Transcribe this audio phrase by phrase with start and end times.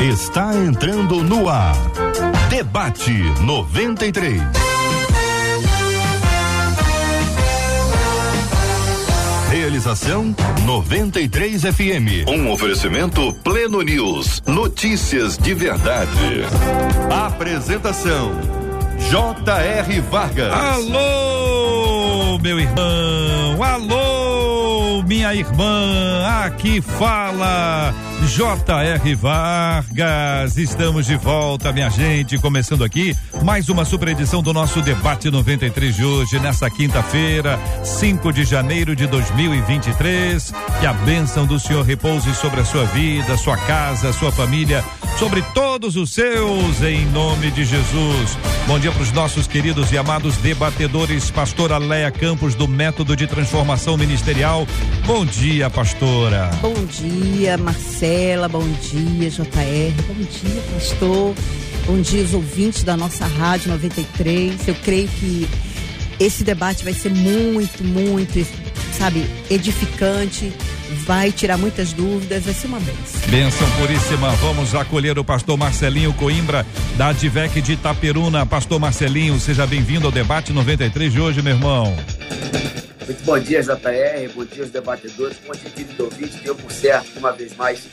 [0.00, 1.76] está entrando no ar.
[2.50, 4.40] Debate 93.
[9.50, 10.34] Realização
[10.64, 12.28] 93 FM.
[12.28, 14.42] Um oferecimento Pleno News.
[14.46, 16.42] Notícias de verdade.
[17.10, 18.32] Apresentação
[19.10, 20.00] J.R.
[20.00, 20.52] Vargas.
[20.52, 23.62] Alô, meu irmão.
[23.62, 26.26] Alô, minha irmã.
[26.44, 29.14] Aqui fala J.R.
[29.14, 35.30] Vargas, estamos de volta, minha gente, começando aqui mais uma super edição do nosso debate
[35.30, 40.52] 93 de hoje, nessa quinta-feira, 5 de janeiro de 2023.
[40.80, 44.82] Que a bênção do Senhor repouse sobre a sua vida, sua casa, sua família,
[45.18, 48.38] sobre todos os seus, em nome de Jesus.
[48.66, 53.26] Bom dia para os nossos queridos e amados debatedores, pastora Leia Campos, do Método de
[53.26, 54.66] Transformação Ministerial.
[55.06, 56.50] Bom dia, pastora.
[56.62, 57.58] Bom dia,
[58.04, 58.48] Marcela.
[58.48, 60.02] Bom dia, JR.
[60.06, 61.34] Bom dia, pastor.
[61.86, 64.68] Bom dia, os ouvintes da nossa Rádio 93.
[64.68, 65.48] Eu creio que
[66.20, 68.46] esse debate vai ser muito, muito,
[68.92, 70.52] sabe, edificante
[71.06, 73.20] vai tirar muitas dúvidas, vai ser uma benção.
[73.28, 74.30] Benção puríssima.
[74.36, 76.64] Vamos acolher o pastor Marcelinho Coimbra,
[76.96, 78.46] da Advec de Itaperuna.
[78.46, 81.96] Pastor Marcelinho, seja bem-vindo ao debate 93 de hoje, meu irmão.
[83.04, 84.32] Muito bom dia, JR.
[84.34, 85.36] Bom dia, os debatedores.
[85.46, 86.38] Bom dia, querido ouvinte.
[86.38, 87.86] Deu por certo, uma vez mais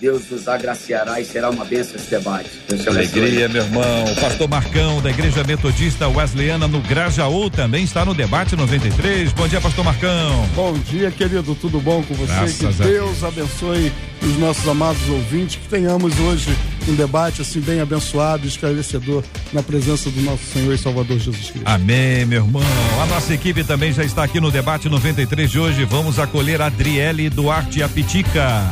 [0.00, 2.50] Deus nos agraciará e será uma bênção esse debate.
[2.86, 4.04] Alegria, meu irmão.
[4.04, 9.32] O pastor Marcão, da Igreja Metodista Wesleyana no Grajaú, também está no debate 93.
[9.32, 10.48] Bom dia, pastor Marcão.
[10.54, 11.54] Bom dia, querido.
[11.54, 12.32] Tudo bom com você?
[12.32, 15.56] Graças que Deus abençoe os nossos amados ouvintes.
[15.56, 16.54] Que tenhamos hoje
[16.88, 19.22] um debate assim bem abençoado, esclarecedor
[19.52, 21.66] na presença do nosso Senhor e Salvador Jesus Cristo.
[21.66, 22.62] Amém, meu irmão.
[23.02, 25.84] A nossa equipe também já está aqui no debate 93 de hoje.
[25.84, 28.70] Vamos acolher a Adriele Duarte Apitica.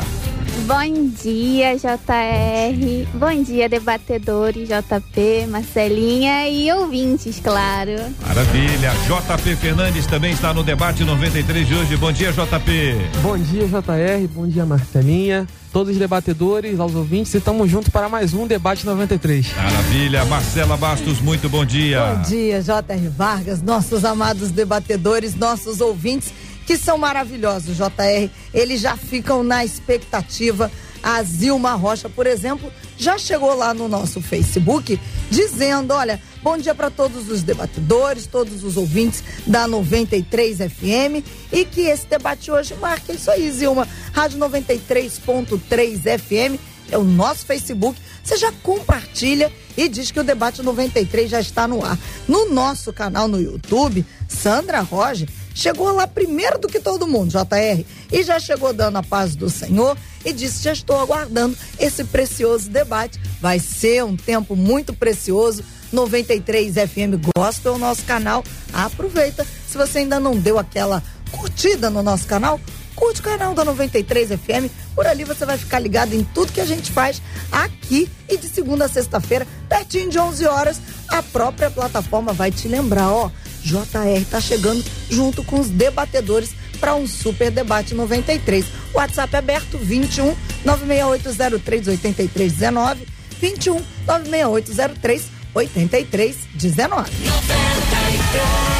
[0.61, 3.07] Bom dia, JR.
[3.15, 7.91] Bom dia, debatedores, JP, Marcelinha e ouvintes, claro.
[8.25, 8.91] Maravilha.
[9.07, 11.97] JP Fernandes também está no debate 93 de hoje.
[11.97, 12.95] Bom dia, JP.
[13.21, 14.27] Bom dia, JR.
[14.33, 15.47] Bom dia, Marcelinha.
[15.73, 19.53] Todos os debatedores, aos ouvintes, estamos juntos para mais um debate 93.
[19.55, 20.23] Maravilha.
[20.25, 22.13] Marcela Bastos, muito bom dia.
[22.13, 26.31] Bom dia, JR Vargas, nossos amados debatedores, nossos ouvintes
[26.65, 28.29] que são maravilhosos, JR.
[28.53, 30.71] Eles já ficam na expectativa.
[31.01, 34.97] A Zilma Rocha, por exemplo, já chegou lá no nosso Facebook
[35.29, 41.65] dizendo: olha, bom dia para todos os debatedores, todos os ouvintes da 93 FM e
[41.65, 43.85] que esse debate hoje marque isso aí, Zilma.
[44.13, 46.57] Rádio 93.3 FM
[46.89, 47.99] é o nosso Facebook.
[48.23, 51.97] Você já compartilha e diz que o debate 93 já está no ar.
[52.27, 57.85] No nosso canal no YouTube, Sandra Roger chegou lá primeiro do que todo mundo, JR,
[58.11, 62.69] e já chegou dando a paz do Senhor e disse: Já estou aguardando esse precioso
[62.69, 63.19] debate.
[63.41, 65.63] Vai ser um tempo muito precioso.
[65.91, 68.43] 93 FM Gospel, o nosso canal.
[68.73, 69.45] Aproveita.
[69.67, 72.59] Se você ainda não deu aquela curtida no nosso canal,
[72.95, 74.71] curte o canal da 93 FM.
[74.95, 77.21] Por ali você vai ficar ligado em tudo que a gente faz
[77.51, 82.67] aqui e de segunda a sexta-feira, pertinho de 11 horas, a própria plataforma vai te
[82.67, 83.29] lembrar, ó
[83.63, 88.65] JR está chegando junto com os debatedores para um super debate 93.
[88.93, 90.35] WhatsApp aberto 21
[90.65, 93.07] 96803 8319
[93.39, 97.72] 21 96803 8319.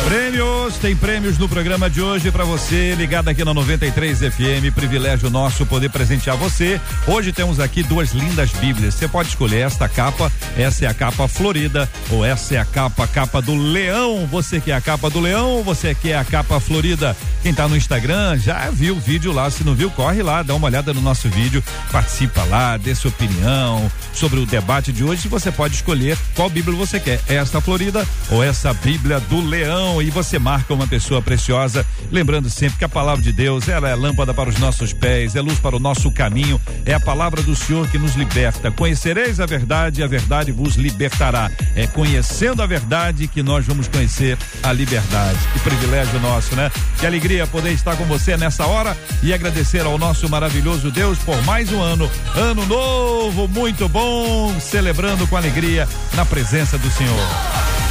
[0.06, 4.74] Prêmios, tem prêmios no programa de hoje para você, ligado aqui na 93 FM.
[4.76, 6.80] Privilégio nosso poder presentear você.
[7.08, 8.96] Hoje temos aqui duas lindas Bíblias.
[8.96, 13.08] Você pode escolher esta capa, essa é a capa florida, ou essa é a capa,
[13.08, 14.28] capa do leão.
[14.28, 17.16] Você quer a capa do leão ou você quer a capa florida?
[17.42, 19.50] Quem tá no Instagram já viu o vídeo lá.
[19.50, 23.10] Se não viu, corre lá, dá uma olhada no nosso vídeo, participa lá, dê sua
[23.10, 25.28] opinião sobre o debate de hoje.
[25.28, 30.10] Você pode escolher qual Bíblia você quer, esta florida ou essa Bíblia do leão e
[30.10, 34.34] você marca uma pessoa preciosa, lembrando sempre que a palavra de Deus, ela é lâmpada
[34.34, 37.88] para os nossos pés, é luz para o nosso caminho, é a palavra do Senhor
[37.88, 38.72] que nos liberta.
[38.72, 41.52] Conhecereis a verdade e a verdade vos libertará.
[41.76, 45.40] É conhecendo a verdade que nós vamos conhecer a liberdade.
[45.54, 46.72] Que privilégio nosso, né?
[47.00, 51.42] Que alegria poder estar com você nessa hora e agradecer ao nosso maravilhoso Deus por
[51.44, 57.83] mais um ano, ano novo, muito bom, celebrando com alegria na presença do Senhor.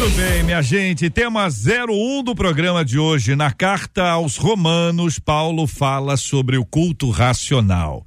[0.00, 1.10] Muito bem, minha gente.
[1.10, 3.36] Tema 01 do programa de hoje.
[3.36, 8.06] Na carta aos Romanos, Paulo fala sobre o culto racional.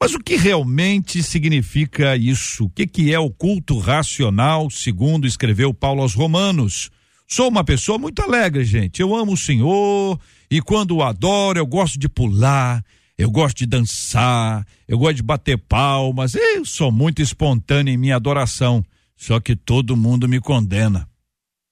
[0.00, 2.64] Mas o que realmente significa isso?
[2.64, 6.90] O que, que é o culto racional, segundo escreveu Paulo aos Romanos?
[7.26, 9.00] Sou uma pessoa muito alegre, gente.
[9.00, 10.18] Eu amo o Senhor
[10.50, 12.84] e quando o adoro, eu gosto de pular,
[13.18, 16.34] eu gosto de dançar, eu gosto de bater palmas.
[16.34, 18.84] Eu sou muito espontâneo em minha adoração.
[19.16, 21.08] Só que todo mundo me condena.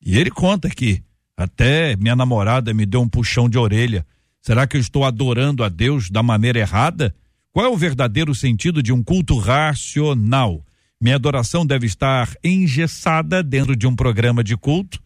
[0.01, 1.03] E ele conta aqui.
[1.37, 4.07] Até minha namorada me deu um puxão de orelha.
[4.41, 7.15] Será que eu estou adorando a Deus da maneira errada?
[7.53, 10.65] Qual é o verdadeiro sentido de um culto racional?
[11.01, 15.03] Minha adoração deve estar engessada dentro de um programa de culto?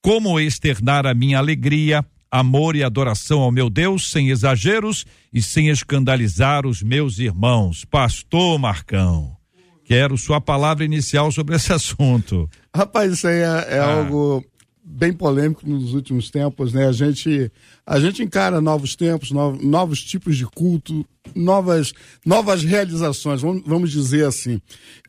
[0.00, 5.68] Como externar a minha alegria, amor e adoração ao meu Deus sem exageros e sem
[5.68, 7.84] escandalizar os meus irmãos?
[7.84, 9.36] Pastor Marcão.
[9.84, 12.48] Quero sua palavra inicial sobre esse assunto.
[12.74, 13.98] Rapaz, isso aí é, é ah.
[13.98, 14.44] algo
[14.88, 16.88] bem polêmico nos últimos tempos, né?
[16.88, 17.52] A gente,
[17.86, 21.92] a gente encara novos tempos, novos, novos tipos de culto, novas,
[22.24, 24.60] novas realizações, vamos, vamos dizer assim.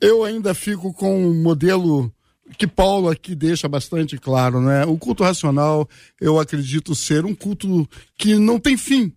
[0.01, 2.11] Eu ainda fico com um modelo
[2.57, 4.85] que Paulo aqui deixa bastante claro, né?
[4.85, 5.87] O culto racional,
[6.19, 7.87] eu acredito ser um culto
[8.17, 9.13] que não tem fim.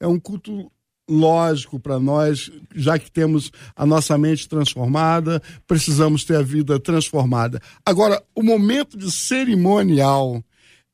[0.00, 0.70] É um culto
[1.08, 7.60] lógico para nós, já que temos a nossa mente transformada, precisamos ter a vida transformada.
[7.84, 10.42] Agora, o momento de cerimonial,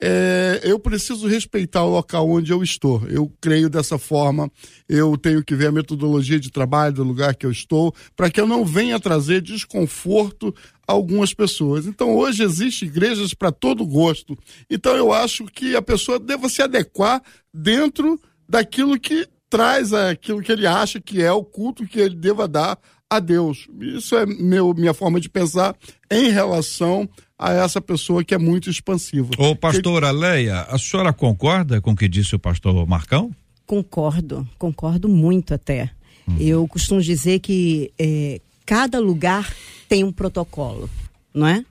[0.02, 3.06] é, eu preciso respeitar o local onde eu estou.
[3.08, 4.50] Eu creio dessa forma.
[4.88, 8.40] Eu tenho que ver a metodologia de trabalho do lugar que eu estou, para que
[8.40, 10.54] eu não venha trazer desconforto
[10.88, 11.86] a algumas pessoas.
[11.86, 14.36] Então, hoje existem igrejas para todo gosto.
[14.70, 17.22] Então, eu acho que a pessoa deva se adequar
[17.52, 18.18] dentro
[18.48, 22.78] daquilo que traz aquilo que ele acha que é o culto que ele deva dar
[23.10, 23.66] a Deus.
[23.80, 25.76] Isso é meu, minha forma de pensar
[26.08, 29.30] em relação a essa pessoa que é muito expansiva.
[29.36, 30.12] Ô, pastora.
[30.12, 33.34] Leia, a senhora concorda com o que disse o pastor Marcão?
[33.66, 35.90] Concordo, concordo muito até.
[36.28, 36.36] Uhum.
[36.38, 39.52] Eu costumo dizer que é, cada lugar
[39.88, 40.88] tem um protocolo,
[41.34, 41.64] não é?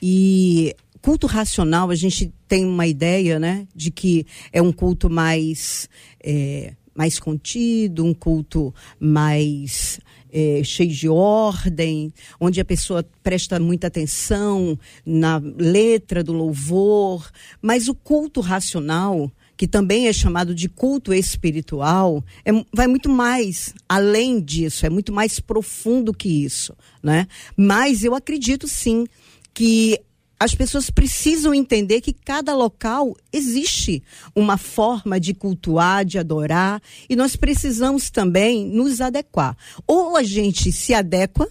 [0.00, 5.88] E culto racional, a gente tem uma ideia, né, de que é um culto mais
[6.22, 10.00] é, mais contido, um culto mais
[10.32, 17.30] é, cheio de ordem, onde a pessoa presta muita atenção na letra do louvor,
[17.60, 23.74] mas o culto racional, que também é chamado de culto espiritual, é, vai muito mais
[23.88, 27.26] além disso, é muito mais profundo que isso, né?
[27.56, 29.06] Mas eu acredito sim
[29.52, 30.00] que
[30.40, 34.02] as pessoas precisam entender que cada local existe
[34.34, 39.56] uma forma de cultuar, de adorar, e nós precisamos também nos adequar.
[39.86, 41.48] Ou a gente se adequa,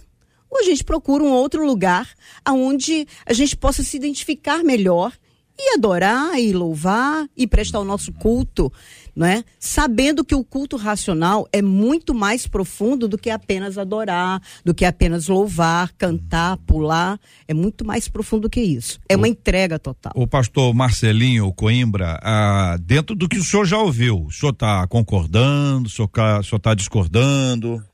[0.50, 2.08] ou a gente procura um outro lugar
[2.48, 5.12] onde a gente possa se identificar melhor
[5.58, 8.72] e adorar e louvar e prestar o nosso culto
[9.18, 9.42] não é?
[9.58, 14.84] Sabendo que o culto racional é muito mais profundo do que apenas adorar, do que
[14.84, 17.18] apenas louvar, cantar, pular,
[17.48, 19.00] é muito mais profundo que isso.
[19.08, 20.12] É uma o, entrega total.
[20.14, 24.86] O pastor Marcelinho Coimbra, ah, dentro do que o senhor já ouviu, o senhor está
[24.86, 26.08] concordando, o senhor
[26.56, 27.84] está discordando?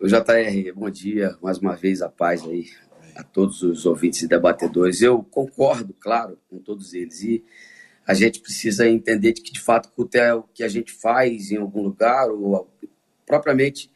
[0.00, 2.68] O JR, bom dia, mais uma vez a paz aí
[3.14, 5.02] a todos os ouvintes e debatedores.
[5.02, 7.44] Eu concordo, claro, com todos eles e
[8.06, 11.50] a gente precisa entender de que, de fato, culto é o que a gente faz
[11.50, 12.70] em algum lugar, ou
[13.26, 13.90] propriamente,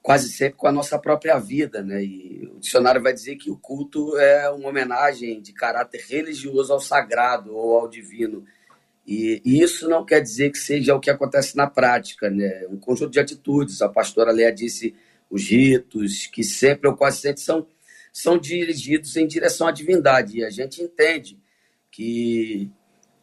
[0.00, 1.82] quase sempre com a nossa própria vida.
[1.82, 2.04] Né?
[2.04, 6.78] E o dicionário vai dizer que o culto é uma homenagem de caráter religioso ao
[6.78, 8.44] sagrado ou ao divino.
[9.04, 12.64] E, e isso não quer dizer que seja o que acontece na prática, né?
[12.70, 13.82] Um conjunto de atitudes.
[13.82, 14.94] A pastora Leia disse
[15.28, 17.66] os ritos, que sempre ou quase sempre são,
[18.12, 20.38] são dirigidos em direção à divindade.
[20.38, 21.40] E a gente entende
[21.90, 22.70] que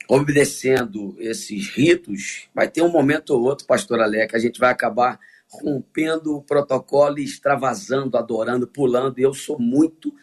[0.08, 4.72] obedecendo esses ritos, vai ter um momento ou outro, pastor Alé, que a gente vai
[4.72, 5.20] acabar
[5.50, 9.20] rompendo o protocolo e extravasando, adorando, pulando.
[9.20, 10.14] E eu sou muito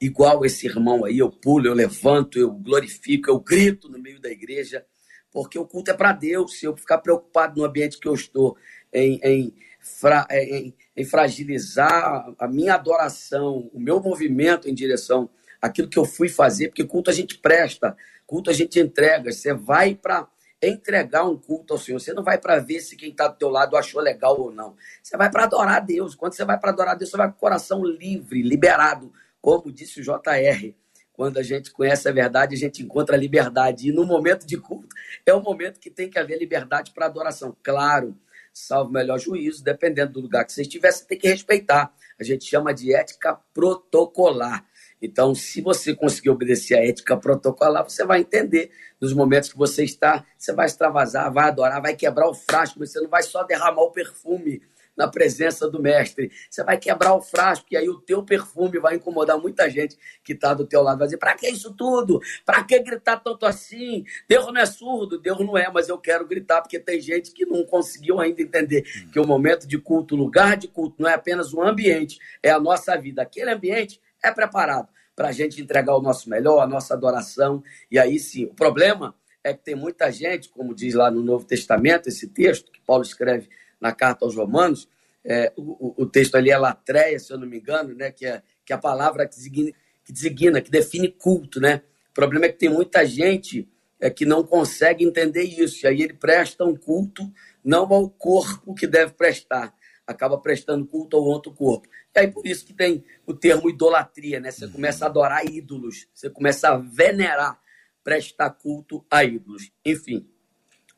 [0.00, 4.30] igual esse irmão aí, eu pulo, eu levanto, eu glorifico, eu grito no meio da
[4.30, 4.84] igreja,
[5.30, 6.58] porque o culto é para Deus.
[6.58, 8.56] Se eu ficar preocupado no ambiente que eu estou,
[8.92, 15.28] em, em, fra, em, em fragilizar a minha adoração, o meu movimento em direção
[15.60, 17.96] àquilo que eu fui fazer, porque culto a gente presta,
[18.30, 19.32] Culto a gente entrega.
[19.32, 20.28] Você vai para
[20.62, 21.98] entregar um culto ao Senhor.
[21.98, 24.76] Você não vai para ver se quem está do teu lado achou legal ou não.
[25.02, 26.14] Você vai para adorar a Deus.
[26.14, 29.72] Quando você vai para adorar a Deus, você vai com o coração livre, liberado, como
[29.72, 30.72] disse o JR.
[31.12, 33.88] Quando a gente conhece a verdade, a gente encontra a liberdade.
[33.88, 34.94] E no momento de culto,
[35.26, 37.56] é o momento que tem que haver liberdade para adoração.
[37.64, 38.16] Claro,
[38.52, 41.92] salvo melhor juízo, dependendo do lugar que você estiver, você tem que respeitar.
[42.16, 44.64] A gente chama de ética protocolar.
[45.00, 49.84] Então, se você conseguir obedecer a ética protocolar, você vai entender nos momentos que você
[49.84, 53.82] está, você vai extravasar, vai adorar, vai quebrar o frasco, você não vai só derramar
[53.82, 54.62] o perfume
[55.00, 56.30] na presença do mestre.
[56.50, 60.34] Você vai quebrar o frasco e aí o teu perfume vai incomodar muita gente que
[60.34, 60.98] está do teu lado.
[60.98, 62.20] Vai dizer, para que isso tudo?
[62.44, 64.04] Para que gritar tanto assim?
[64.28, 67.46] Deus não é surdo, Deus não é, mas eu quero gritar porque tem gente que
[67.46, 71.14] não conseguiu ainda entender que o momento de culto, o lugar de culto, não é
[71.14, 73.22] apenas um ambiente, é a nossa vida.
[73.22, 77.62] Aquele ambiente é preparado para a gente entregar o nosso melhor, a nossa adoração.
[77.90, 81.44] E aí sim, o problema é que tem muita gente, como diz lá no Novo
[81.44, 83.48] Testamento, esse texto que Paulo escreve
[83.80, 84.88] na carta aos Romanos,
[85.24, 88.42] é, o, o, texto ali é latreia, se eu não me engano, né, que, é,
[88.64, 89.72] que é a palavra que designa,
[90.04, 91.60] que designa, que define culto.
[91.60, 91.82] Né?
[92.10, 93.68] O problema é que tem muita gente
[94.00, 97.30] é, que não consegue entender isso, e aí ele presta um culto
[97.62, 99.74] não ao corpo que deve prestar,
[100.10, 101.88] acaba prestando culto ao outro corpo.
[102.14, 104.50] E aí por isso que tem o termo idolatria, né?
[104.50, 107.58] Você começa a adorar ídolos, você começa a venerar
[108.02, 109.70] prestar culto a ídolos.
[109.84, 110.26] Enfim,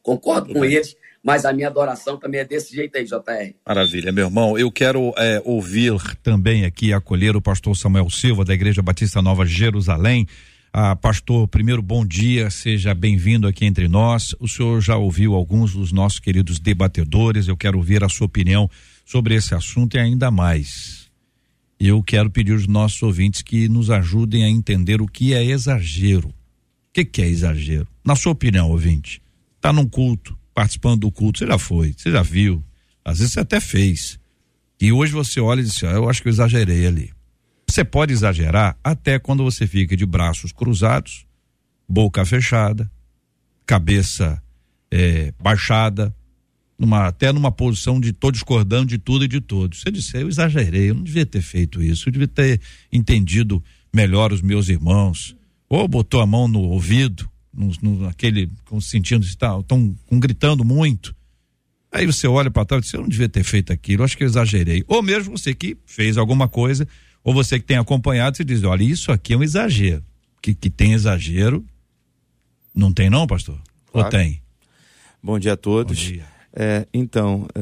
[0.03, 3.55] concordo com eles, mas a minha adoração também é desse jeito aí, JR.
[3.67, 4.59] Maravilha, meu irmão.
[4.59, 5.93] Eu quero é, ouvir
[6.23, 10.27] também aqui, acolher o pastor Samuel Silva, da Igreja Batista Nova Jerusalém.
[10.73, 14.35] Ah, pastor, primeiro bom dia, seja bem-vindo aqui entre nós.
[14.41, 18.71] O senhor já ouviu alguns dos nossos queridos debatedores, eu quero ouvir a sua opinião
[19.05, 21.11] sobre esse assunto e ainda mais.
[21.79, 26.33] Eu quero pedir aos nossos ouvintes que nos ajudem a entender o que é exagero
[26.93, 27.89] que, que é exagero?
[28.05, 29.23] Na sua opinião, ouvinte,
[29.61, 32.63] tá num culto, participando do culto, você já foi, você já viu,
[33.05, 34.21] às vezes você até fez.
[34.81, 37.11] E hoje você olha e diz assim, ah, eu acho que eu exagerei ali.
[37.67, 41.25] Você pode exagerar até quando você fica de braços cruzados,
[41.89, 42.91] boca fechada,
[43.65, 44.43] cabeça
[44.91, 46.15] é, baixada,
[46.83, 49.81] numa, até numa posição de tô discordando de tudo e de todos.
[49.81, 52.61] Você disse, eu exagerei, eu não devia ter feito isso, eu devia ter
[52.93, 53.63] entendido
[53.95, 55.37] melhor os meus irmãos,
[55.69, 61.15] ou botou a mão no ouvido, no, no, naquele, com, sentindo estão gritando muito.
[61.93, 64.25] Aí você olha para trás e diz, eu não devia ter feito aquilo, acho que
[64.25, 64.83] eu exagerei.
[64.89, 66.89] Ou mesmo você que fez alguma coisa,
[67.23, 70.03] ou você que tem acompanhado, você diz, olha, isso aqui é um exagero.
[70.41, 71.65] Que, que tem exagero,
[72.75, 73.61] não tem não, pastor?
[73.93, 74.07] Claro.
[74.07, 74.43] Ou tem?
[75.23, 75.97] Bom dia a todos.
[75.97, 76.32] Bom dia.
[76.55, 77.61] É, então, é,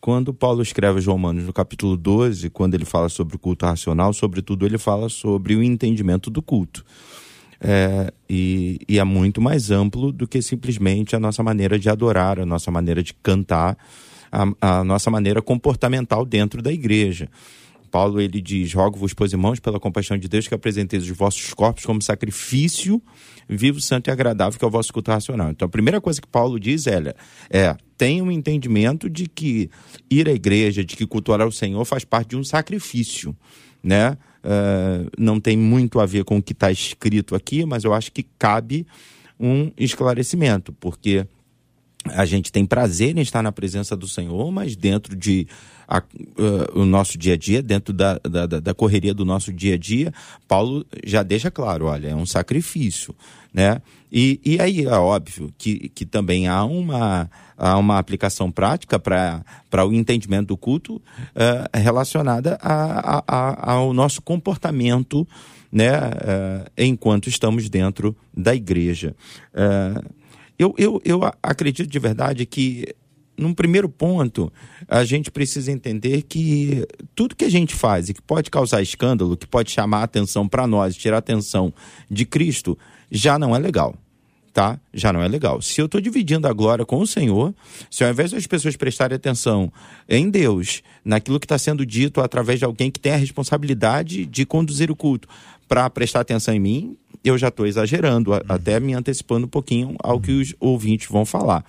[0.00, 4.12] quando Paulo escreve aos Romanos no capítulo 12, quando ele fala sobre o culto racional,
[4.12, 6.84] sobretudo ele fala sobre o entendimento do culto
[7.62, 12.40] é, e, e, é muito mais amplo do que simplesmente a nossa maneira de adorar,
[12.40, 13.78] a nossa maneira de cantar,
[14.32, 17.28] a, a nossa maneira comportamental dentro da igreja.
[17.88, 21.86] Paulo ele diz: Rogo-vos, pois irmãos, pela compaixão de Deus, que apresenteis os vossos corpos
[21.86, 23.00] como sacrifício
[23.48, 25.50] vivo, santo e agradável, que é o vosso culto racional.
[25.50, 27.14] Então, a primeira coisa que Paulo diz é,
[27.50, 29.70] é tem um entendimento de que
[30.10, 33.32] ir à igreja, de que cultuar ao Senhor faz parte de um sacrifício,
[33.80, 34.18] né?
[34.42, 38.10] uh, não tem muito a ver com o que está escrito aqui, mas eu acho
[38.10, 38.84] que cabe
[39.38, 41.24] um esclarecimento, porque
[42.06, 45.46] a gente tem prazer em estar na presença do Senhor, mas dentro de
[45.86, 49.74] a, uh, o nosso dia a dia, dentro da, da, da, correria do nosso dia
[49.74, 50.12] a dia,
[50.48, 53.14] Paulo já deixa claro, olha, é um sacrifício,
[53.52, 53.80] né?
[54.10, 59.86] E, e aí é óbvio que, que também há uma, há uma aplicação prática para
[59.86, 65.26] o entendimento do culto uh, relacionada a, a, a, ao nosso comportamento
[65.70, 69.16] né, uh, enquanto estamos dentro da igreja.
[69.54, 70.12] Uh,
[70.58, 72.94] eu, eu, eu acredito de verdade que
[73.36, 74.52] num primeiro ponto,
[74.86, 79.36] a gente precisa entender que tudo que a gente faz e que pode causar escândalo,
[79.36, 81.72] que pode chamar a atenção para nós, tirar a atenção
[82.10, 82.78] de Cristo,
[83.12, 83.94] já não é legal
[84.52, 84.78] tá?
[84.92, 85.62] Já não é legal.
[85.62, 87.54] Se eu estou dividindo a glória com o Senhor,
[87.90, 89.72] se ao invés das pessoas prestarem atenção
[90.08, 94.44] em Deus, naquilo que está sendo dito através de alguém que tem a responsabilidade de
[94.44, 95.28] conduzir o culto,
[95.66, 100.20] para prestar atenção em mim, eu já estou exagerando, até me antecipando um pouquinho ao
[100.20, 101.64] que os ouvintes vão falar.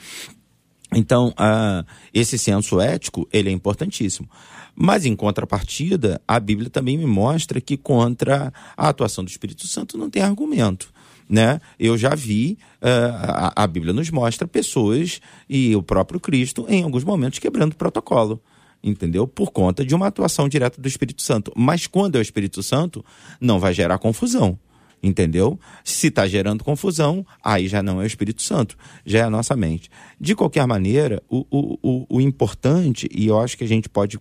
[0.95, 4.29] Então, uh, esse senso ético, ele é importantíssimo.
[4.75, 9.97] Mas, em contrapartida, a Bíblia também me mostra que contra a atuação do Espírito Santo
[9.97, 10.92] não tem argumento
[11.33, 11.59] né?
[11.79, 16.83] Eu já vi, uh, a, a, Bíblia nos mostra pessoas e o próprio Cristo em
[16.83, 18.39] alguns momentos quebrando o protocolo,
[18.83, 19.25] entendeu?
[19.25, 21.51] Por conta de uma atuação direta do Espírito Santo.
[21.55, 23.03] Mas quando é o Espírito Santo,
[23.41, 24.59] não vai gerar confusão.
[25.01, 25.59] Entendeu?
[25.83, 29.55] Se está gerando confusão, aí já não é o Espírito Santo, já é a nossa
[29.55, 29.89] mente.
[30.21, 34.19] De qualquer maneira, o, o, o, o importante, e eu acho que a gente pode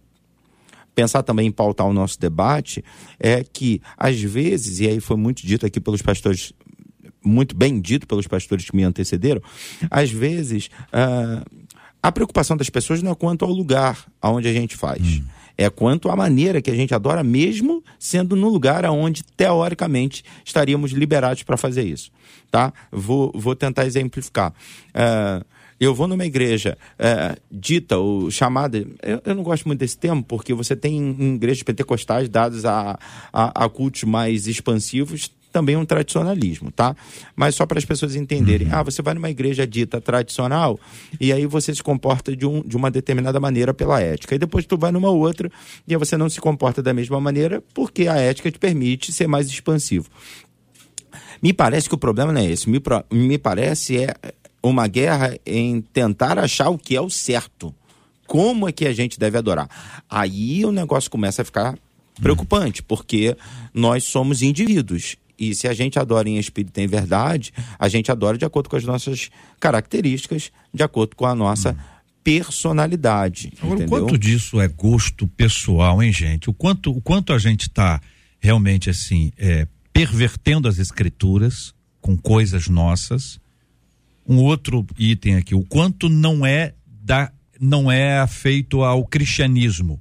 [0.94, 2.84] pensar também em pautar o nosso debate
[3.18, 6.52] é que, às vezes, e aí foi muito dito aqui pelos pastores
[7.24, 9.42] muito bem dito pelos pastores que me antecederam,
[9.90, 11.44] às vezes uh,
[12.02, 15.02] a preocupação das pessoas não é quanto ao lugar aonde a gente faz.
[15.02, 15.24] Hum.
[15.56, 20.92] É quanto à maneira que a gente adora, mesmo sendo no lugar aonde, teoricamente, estaríamos
[20.92, 22.10] liberados para fazer isso.
[22.50, 22.72] Tá?
[22.90, 24.52] Vou, vou tentar exemplificar.
[24.88, 25.44] Uh,
[25.82, 30.22] eu vou numa igreja é, dita ou chamada, eu, eu, não gosto muito desse termo,
[30.22, 32.96] porque você tem em igrejas pentecostais dados a,
[33.32, 36.96] a, a cultos mais expansivos, também um tradicionalismo, tá?
[37.36, 38.68] Mas só para as pessoas entenderem.
[38.68, 38.74] Uhum.
[38.74, 40.80] Ah, você vai numa igreja dita tradicional
[41.20, 44.34] e aí você se comporta de, um, de uma determinada maneira pela ética.
[44.34, 45.50] E depois tu vai numa outra
[45.86, 49.26] e aí você não se comporta da mesma maneira porque a ética te permite ser
[49.26, 50.08] mais expansivo.
[51.42, 52.70] Me parece que o problema não é esse.
[52.70, 52.80] Me,
[53.10, 54.14] me parece é
[54.62, 57.74] uma guerra em tentar achar o que é o certo.
[58.26, 59.68] Como é que a gente deve adorar?
[60.08, 61.76] Aí o negócio começa a ficar
[62.20, 63.36] preocupante, porque
[63.74, 68.12] nós somos indivíduos e se a gente adora em espírito e em verdade, a gente
[68.12, 71.76] adora de acordo com as nossas características, de acordo com a nossa
[72.22, 73.52] personalidade.
[73.60, 73.98] Agora, entendeu?
[73.98, 76.48] o quanto disso é gosto pessoal, hein, gente?
[76.48, 78.00] O quanto, o quanto a gente está
[78.38, 83.40] realmente assim, é, pervertendo as escrituras com coisas nossas.
[84.24, 90.00] Um outro item aqui, o quanto não é da não é feito ao cristianismo.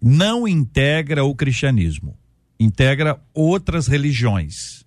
[0.00, 2.18] Não integra o cristianismo
[2.62, 4.82] integra outras religiões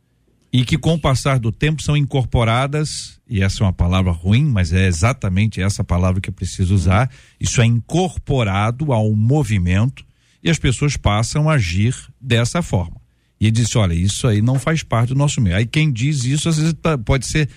[0.57, 4.45] e que com o passar do tempo são incorporadas, e essa é uma palavra ruim,
[4.45, 10.05] mas é exatamente essa palavra que eu preciso usar, isso é incorporado ao movimento
[10.41, 12.95] e as pessoas passam a agir dessa forma.
[13.37, 15.57] E ele disse, olha, isso aí não faz parte do nosso meio.
[15.57, 17.49] Aí quem diz isso às vezes tá, pode ser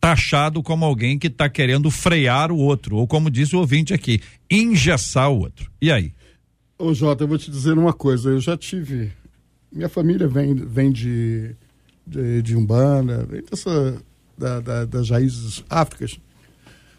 [0.00, 4.20] taxado como alguém que está querendo frear o outro, ou como disse o ouvinte aqui,
[4.50, 5.70] engessar o outro.
[5.78, 6.10] E aí?
[6.78, 9.12] Ô Jota, eu vou te dizer uma coisa, eu já tive
[9.76, 11.54] minha família vem, vem de,
[12.06, 14.02] de, de Umbanda, vem dessa,
[14.36, 16.18] da, da, das raízes áfricas,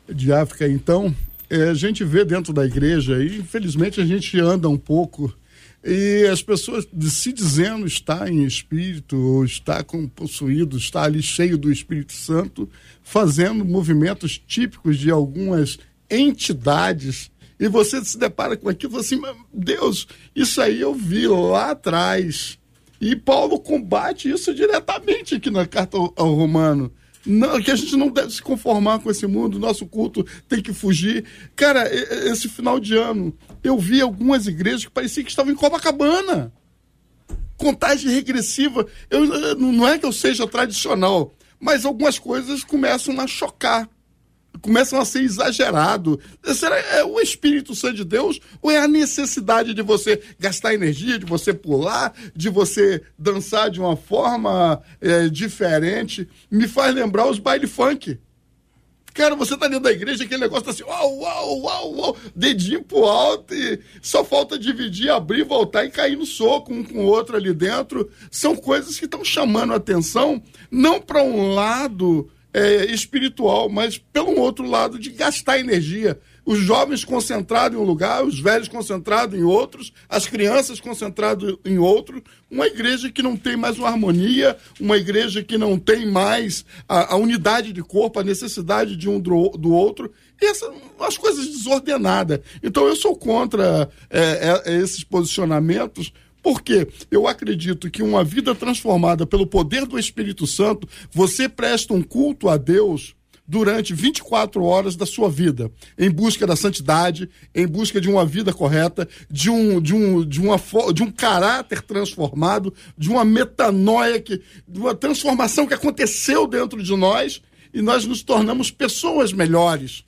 [0.08, 0.68] de África.
[0.68, 1.14] Então,
[1.50, 5.36] é, a gente vê dentro da igreja, e infelizmente a gente anda um pouco,
[5.84, 9.84] e as pessoas se dizendo estar em espírito, ou está
[10.16, 12.70] possuído, está ali cheio do Espírito Santo,
[13.02, 15.80] fazendo movimentos típicos de algumas
[16.10, 21.28] entidades e você se depara com aquilo e fala assim, Deus, isso aí eu vi
[21.28, 22.57] lá atrás.
[23.00, 26.92] E Paulo combate isso diretamente aqui na carta ao, Romano.
[27.26, 30.74] Não, que a gente não deve se conformar com esse mundo, nosso culto tem que
[30.74, 31.26] fugir.
[31.56, 36.54] Cara, esse final de ano, eu vi algumas igrejas que parecia que estavam em Copacabana.
[37.58, 38.86] Contagem regressiva.
[39.10, 43.90] Eu, não é que eu seja tradicional, mas algumas coisas começam a chocar
[44.62, 46.20] começam a ser exagerado.
[46.54, 51.20] Será é o Espírito Santo de Deus ou é a necessidade de você gastar energia,
[51.20, 56.28] de você pular, de você dançar de uma forma é, diferente?
[56.50, 58.20] Me faz lembrar os baile funk.
[59.18, 62.84] Cara, você tá dentro da igreja, aquele negócio tá assim, uau, uau, uau, uau, dedinho
[62.84, 67.08] pro alto e só falta dividir, abrir, voltar e cair no soco um com o
[67.08, 68.12] outro ali dentro.
[68.30, 70.40] São coisas que estão chamando a atenção,
[70.70, 76.20] não para um lado é, espiritual, mas pelo outro lado de gastar energia.
[76.44, 81.78] Os jovens concentrados em um lugar, os velhos concentrados em outros, as crianças concentradas em
[81.78, 82.24] outro.
[82.50, 87.14] Uma igreja que não tem mais uma harmonia, uma igreja que não tem mais a,
[87.14, 90.12] a unidade de corpo, a necessidade de um do, do outro.
[90.42, 92.40] E essa, as coisas desordenadas.
[92.64, 99.26] Então eu sou contra é, é, esses posicionamentos porque eu acredito que uma vida transformada
[99.26, 103.16] pelo poder do Espírito Santo, você presta um culto a Deus
[103.48, 108.54] durante 24 horas da sua vida, em busca da santidade, em busca de uma vida
[108.54, 110.60] correta, de um, de um, de uma,
[110.94, 116.96] de um caráter transformado, de uma metanoia, que, de uma transformação que aconteceu dentro de
[116.96, 117.42] nós
[117.74, 120.04] e nós nos tornamos pessoas melhores,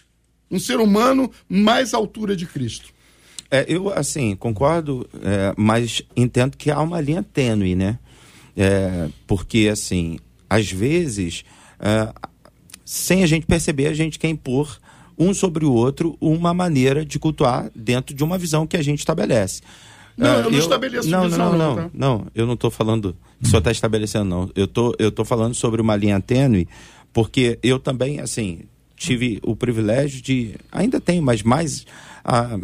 [0.52, 2.89] um ser humano mais à altura de Cristo.
[3.52, 7.98] É, eu, assim, concordo, é, mas entendo que há uma linha tênue, né?
[8.56, 11.44] É, porque, assim, às vezes,
[11.80, 12.14] é,
[12.86, 14.80] sem a gente perceber, a gente quer impor
[15.18, 19.00] um sobre o outro uma maneira de cultuar dentro de uma visão que a gente
[19.00, 19.62] estabelece.
[20.16, 21.90] Não, eu não eu, estabeleço não, visão, não, não, não, tá?
[21.94, 24.52] não, eu não estou falando que o senhor está estabelecendo, não.
[24.56, 26.68] Eu tô, eu tô falando sobre uma linha tênue,
[27.14, 28.62] porque eu também, assim,
[28.98, 31.86] tive o privilégio de, ainda tenho, mas mais
[32.23, 32.58] há,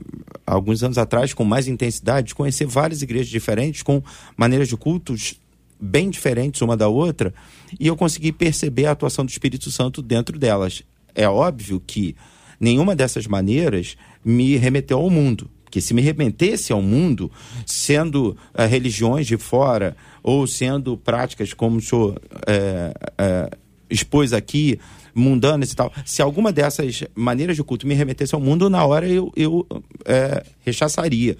[0.45, 4.01] alguns anos atrás, com mais intensidade, de conhecer várias igrejas diferentes, com
[4.37, 5.39] maneiras de cultos
[5.79, 7.33] bem diferentes uma da outra,
[7.79, 10.83] e eu consegui perceber a atuação do Espírito Santo dentro delas.
[11.13, 12.15] É óbvio que
[12.59, 15.49] nenhuma dessas maneiras me remeteu ao mundo.
[15.69, 17.29] Que se me remetesse ao mundo,
[17.65, 23.57] sendo uh, religiões de fora, ou sendo práticas como o senhor é, é,
[23.89, 24.79] expôs aqui,
[25.13, 29.07] mundanas e tal, se alguma dessas maneiras de culto me remetesse ao mundo, na hora
[29.07, 29.65] eu, eu
[30.05, 31.37] é, rechaçaria.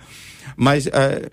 [0.56, 1.30] Mas é,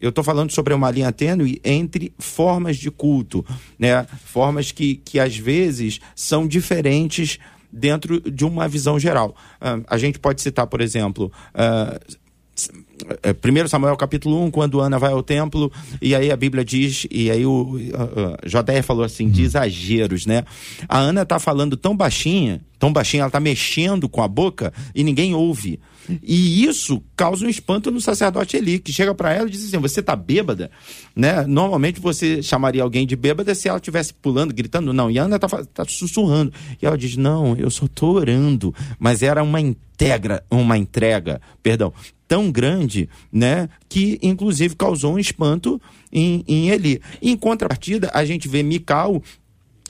[0.00, 3.44] eu estou falando sobre uma linha tênue entre formas de culto,
[3.78, 4.06] né?
[4.24, 7.38] formas que, que às vezes são diferentes
[7.72, 9.34] dentro de uma visão geral.
[9.60, 12.16] Uh, a gente pode citar, por exemplo, uh,
[12.54, 17.30] 1 Samuel capítulo 1, quando Ana vai ao templo, e aí a Bíblia diz, e
[17.30, 20.44] aí o uh, falou assim, de exageros, né?
[20.88, 25.02] A Ana está falando tão baixinha, tão baixinha, ela está mexendo com a boca e
[25.02, 25.80] ninguém ouve.
[26.22, 29.78] E isso causa um espanto no sacerdote Eli, que chega para ela e diz assim:
[29.78, 30.70] Você tá bêbada?
[31.14, 31.46] Né?
[31.46, 34.92] Normalmente você chamaria alguém de bêbada se ela estivesse pulando, gritando.
[34.92, 36.52] Não, e a Ana tá, tá sussurrando.
[36.80, 38.74] E ela diz: Não, eu só tô orando.
[38.98, 41.92] Mas era uma integra, uma entrega, perdão,
[42.28, 43.68] tão grande, né?
[43.88, 45.80] Que inclusive causou um espanto
[46.12, 47.00] em, em Eli.
[47.22, 49.22] Em contrapartida, a gente vê Mical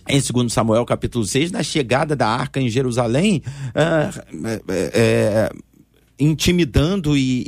[0.08, 5.50] em 2 Samuel capítulo 6, na chegada da arca em Jerusalém, uh, é, é,
[6.18, 7.42] intimidando e,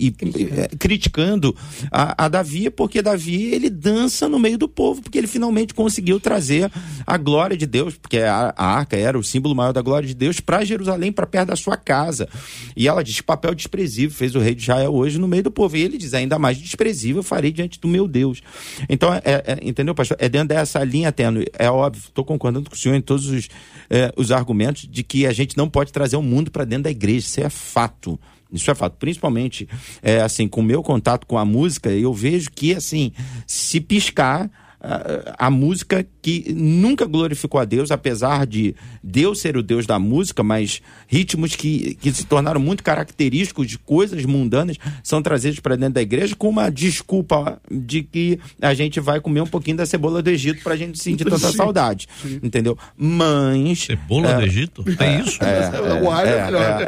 [0.00, 1.56] e, e criticando, é, criticando
[1.90, 6.18] a, a, Davi, porque Davi ele dança no meio do povo, porque ele finalmente conseguiu
[6.18, 6.70] trazer
[7.06, 10.14] a glória de Deus, porque a, a arca era o símbolo maior da glória de
[10.14, 12.28] Deus, para Jerusalém, para perto da sua casa.
[12.74, 15.76] E ela diz: papel desprezível fez o rei de Israel hoje no meio do povo.
[15.76, 18.42] E ele diz: ainda mais desprezível farei diante do meu Deus.
[18.88, 20.16] Então, é, é, entendeu, pastor?
[20.20, 21.46] É dentro dessa linha tênue.
[21.58, 23.48] É óbvio, estou concordando com o senhor em todos os,
[23.90, 26.90] é, os argumentos de que a gente não pode trazer o mundo para dentro da
[26.90, 27.26] igreja.
[27.26, 28.20] Isso é fato fato.
[28.52, 28.96] Isso é fato.
[28.98, 29.68] Principalmente,
[30.02, 33.12] é, assim, com o meu contato com a música, eu vejo que, assim,
[33.46, 39.62] se piscar, a, a, música que nunca glorificou a Deus, apesar de Deus ser o
[39.62, 45.20] Deus da música, mas ritmos que, que se tornaram muito característicos de coisas mundanas são
[45.20, 49.46] trazidos para dentro da igreja com uma desculpa de que a gente vai comer um
[49.46, 51.56] pouquinho da cebola do Egito para a gente sentir tanta Sim.
[51.56, 52.08] saudade.
[52.22, 52.40] Sim.
[52.42, 52.78] Entendeu?
[52.96, 53.80] Mas.
[53.80, 54.84] Cebola é, do Egito?
[54.96, 55.42] Tem isso?
[55.44, 55.70] É,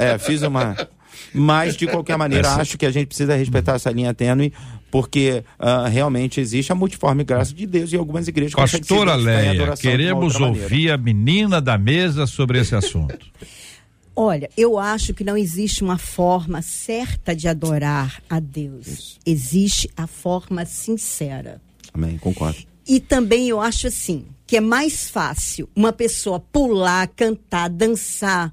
[0.01, 0.75] é, é, é, fiz uma.
[1.33, 2.61] Mas, de qualquer maneira, Essa...
[2.61, 4.53] acho que a gente precisa respeitar essa linha tênue,
[4.91, 10.39] porque uh, realmente existe a multiforme graça de Deus e algumas igrejas Pastora Leia, queremos
[10.39, 13.27] ouvir a menina da mesa sobre esse assunto.
[14.15, 18.87] Olha, eu acho que não existe uma forma certa de adorar a Deus.
[18.87, 19.19] Isso.
[19.25, 21.61] Existe a forma sincera.
[21.95, 22.59] Amém, concordo.
[22.87, 28.53] E também eu acho assim, que é mais fácil uma pessoa pular, cantar, dançar,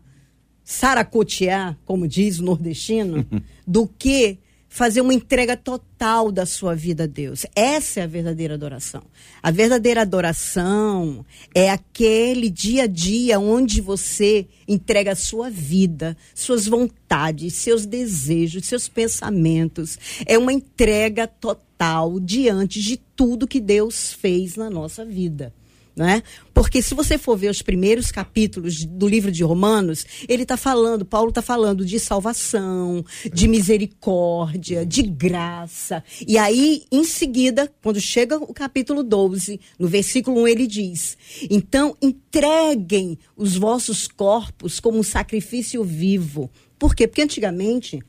[0.70, 3.26] saracotear, como diz o nordestino,
[3.66, 4.38] do que
[4.70, 7.44] fazer uma entrega total da sua vida a Deus.
[7.56, 9.02] Essa é a verdadeira adoração.
[9.42, 16.68] A verdadeira adoração é aquele dia a dia onde você entrega a sua vida, suas
[16.68, 19.98] vontades, seus desejos, seus pensamentos.
[20.24, 25.52] É uma entrega total diante de tudo que Deus fez na nossa vida
[25.96, 26.24] né?
[26.54, 31.06] Porque se você for ver os primeiros capítulos do livro de Romanos, ele está falando,
[31.06, 36.04] Paulo está falando de salvação, de misericórdia, de graça.
[36.26, 41.18] E aí, em seguida, quando chega o capítulo 12, no versículo 1, ele diz:
[41.50, 46.50] Então entreguem os vossos corpos como um sacrifício vivo.
[46.78, 47.08] Por quê?
[47.08, 48.00] Porque antigamente,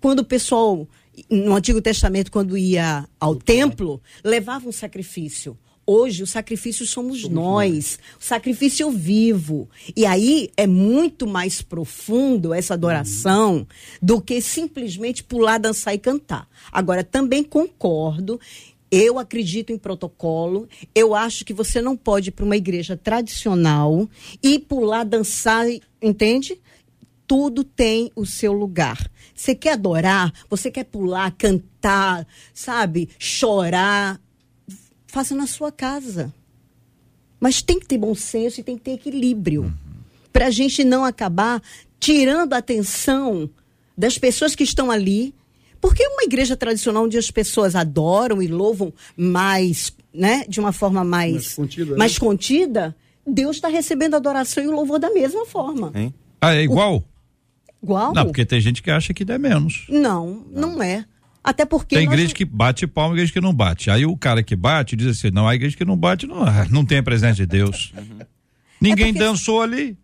[0.00, 0.88] quando o pessoal
[1.30, 5.56] no Antigo Testamento, quando ia ao templo, levava um sacrifício.
[5.86, 9.70] Hoje o sacrifício somos, somos nós, nós, o sacrifício vivo.
[9.94, 13.66] E aí é muito mais profundo essa adoração uhum.
[14.02, 16.48] do que simplesmente pular, dançar e cantar.
[16.72, 18.40] Agora, também concordo
[18.90, 20.68] eu acredito em protocolo.
[20.94, 24.08] Eu acho que você não pode ir para uma igreja tradicional
[24.42, 25.66] e pular, dançar,
[26.00, 26.60] entende?
[27.26, 29.10] Tudo tem o seu lugar.
[29.34, 33.08] Você quer adorar, você quer pular, cantar, sabe?
[33.18, 34.20] Chorar
[35.06, 36.32] faça na sua casa.
[37.38, 39.62] Mas tem que ter bom senso e tem que ter equilíbrio.
[39.62, 39.72] Uhum.
[40.32, 41.62] Para a gente não acabar
[41.98, 43.48] tirando a atenção
[43.96, 45.34] das pessoas que estão ali.
[45.80, 51.04] Porque uma igreja tradicional onde as pessoas adoram e louvam mais, né, de uma forma
[51.04, 51.96] mais, mais contida, né?
[51.98, 55.90] mais contida Deus está recebendo a adoração e o louvor da mesma forma.
[55.94, 56.14] Hein?
[56.40, 56.98] Ah, é igual?
[56.98, 57.04] O...
[57.82, 58.14] Igual?
[58.14, 59.86] Não, porque tem gente que acha que dá menos.
[59.88, 61.04] Não, não, não é.
[61.46, 61.94] Até porque.
[61.94, 63.88] Tem igreja que bate palma e igreja que não bate.
[63.88, 66.84] Aí o cara que bate diz assim: não, a igreja que não bate não, não
[66.84, 67.92] tem a presença de Deus.
[67.96, 68.18] Uhum.
[68.80, 69.24] Ninguém é porque...
[69.24, 69.96] dançou ali.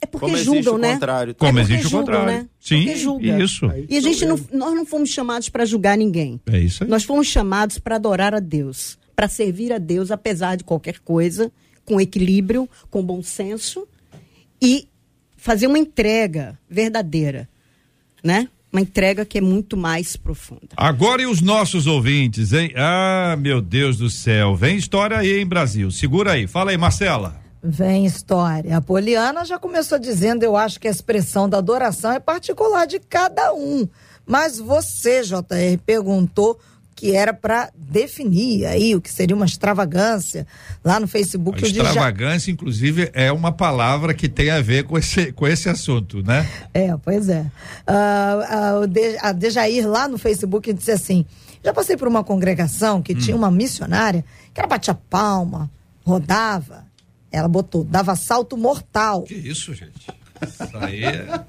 [0.00, 0.92] É porque Como julgam, né?
[0.94, 1.34] Contrário.
[1.34, 2.42] Como é existe julgam, o contrário.
[2.42, 2.48] Né?
[2.60, 3.42] Sim, julga.
[3.42, 3.66] isso.
[3.88, 6.40] E a gente não, nós não fomos chamados para julgar ninguém.
[6.46, 6.88] É isso aí.
[6.88, 11.52] Nós fomos chamados para adorar a Deus, para servir a Deus apesar de qualquer coisa,
[11.84, 13.86] com equilíbrio, com bom senso
[14.62, 14.88] e
[15.36, 17.48] fazer uma entrega verdadeira,
[18.22, 18.48] né?
[18.72, 20.68] Uma entrega que é muito mais profunda.
[20.76, 22.72] Agora e os nossos ouvintes, hein?
[22.76, 25.90] Ah, meu Deus do céu, vem história aí em Brasil.
[25.90, 27.40] Segura aí, fala aí, Marcela.
[27.62, 28.76] Vem história.
[28.76, 32.98] A Poliana já começou dizendo, eu acho que a expressão da adoração é particular de
[32.98, 33.86] cada um.
[34.24, 36.58] Mas você, JR, perguntou
[37.00, 40.46] que era para definir aí o que seria uma extravagância
[40.84, 41.64] lá no Facebook.
[41.64, 46.46] Extravagância, inclusive, é uma palavra que tem a ver com esse, com esse assunto, né?
[46.74, 47.50] É, pois é.
[47.88, 51.24] Uh, uh, de, a Dejair lá no Facebook disse assim:
[51.64, 53.18] já passei por uma congregação que hum.
[53.18, 55.70] tinha uma missionária que ela batia palma,
[56.04, 56.84] rodava,
[57.32, 59.22] ela botou, dava salto mortal.
[59.22, 60.06] Que isso, gente?
[60.42, 61.44] Isso aí é.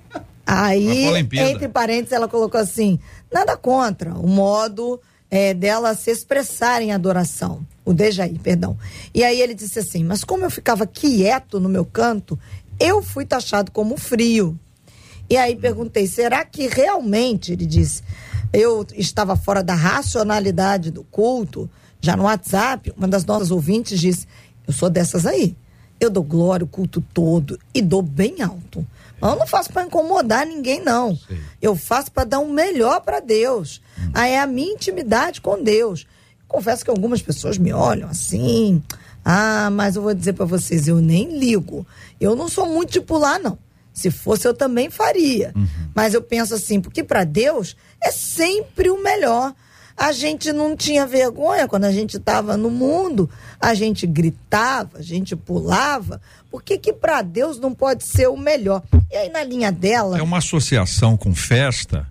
[0.46, 2.98] Aí, entre parênteses, ela colocou assim:
[3.30, 4.98] nada contra o modo
[5.32, 7.66] é, dela se expressar em adoração.
[7.86, 8.78] O Dejaí, perdão.
[9.14, 12.38] E aí ele disse assim: mas como eu ficava quieto no meu canto,
[12.78, 14.60] eu fui taxado como frio.
[15.30, 18.04] E aí perguntei: será que realmente, ele disse,
[18.52, 21.70] eu estava fora da racionalidade do culto?
[22.02, 24.28] Já no WhatsApp, uma das nossas ouvintes disse:
[24.68, 25.56] eu sou dessas aí.
[26.00, 28.86] Eu dou glória o culto todo e dou bem alto.
[29.22, 31.18] Eu não faço para incomodar ninguém, não.
[31.62, 33.82] Eu faço para dar um melhor para Deus.
[34.00, 34.12] Hum.
[34.14, 36.08] Aí é a minha intimidade com Deus.
[36.48, 38.82] Confesso que algumas pessoas me olham assim.
[39.24, 41.86] Ah, mas eu vou dizer para vocês, eu nem ligo.
[42.20, 43.58] Eu não sou muito de pular, não.
[43.94, 45.54] Se fosse, eu também faria.
[45.56, 45.68] Uhum.
[45.94, 49.54] Mas eu penso assim, porque para Deus é sempre o melhor.
[49.96, 55.02] A gente não tinha vergonha quando a gente estava no mundo, a gente gritava, a
[55.02, 56.22] gente pulava.
[56.50, 58.84] Por que que para Deus não pode ser o melhor?
[59.12, 60.18] E aí na linha dela.
[60.18, 62.08] É uma associação com festa.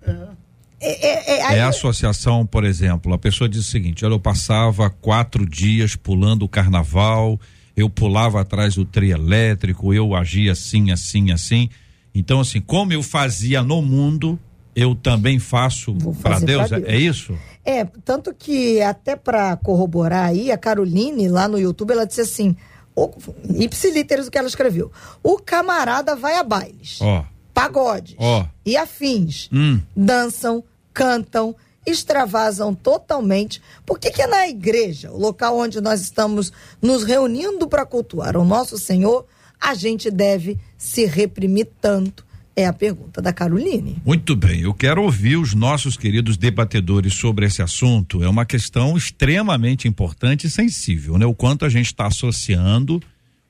[0.79, 1.59] É, é, é, aí...
[1.59, 6.43] é associação, por exemplo, a pessoa diz o seguinte: olha, eu passava quatro dias pulando
[6.43, 7.39] o carnaval,
[7.77, 11.69] eu pulava atrás do trio elétrico, eu agia assim, assim, assim.
[12.13, 14.39] Então, assim, como eu fazia no mundo,
[14.75, 17.37] eu também faço para Deus, Deus, é isso?
[17.63, 22.55] É, tanto que até para corroborar aí, a Caroline lá no YouTube, ela disse assim,
[22.95, 23.11] o,
[23.55, 27.23] ipsilíteres o que ela escreveu, o camarada vai a bailes, oh.
[27.53, 28.45] pagodes oh.
[28.65, 29.79] e afins, hum.
[29.95, 31.55] dançam, cantam,
[31.85, 33.61] extravasam totalmente.
[33.85, 38.45] Por que que na igreja, o local onde nós estamos nos reunindo para cultuar o
[38.45, 39.25] nosso Senhor,
[39.59, 42.25] a gente deve se reprimir tanto?
[42.55, 43.95] É a pergunta da Caroline.
[44.05, 48.23] Muito bem, eu quero ouvir os nossos queridos debatedores sobre esse assunto.
[48.23, 51.25] É uma questão extremamente importante e sensível, né?
[51.25, 53.01] O quanto a gente está associando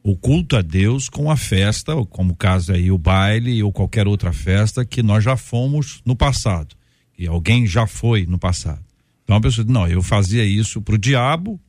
[0.03, 4.07] o culto a Deus com a festa, como o caso aí o baile ou qualquer
[4.07, 6.75] outra festa que nós já fomos no passado,
[7.17, 8.83] e alguém já foi no passado.
[9.23, 11.59] Então a pessoa diz, não, eu fazia isso pro diabo,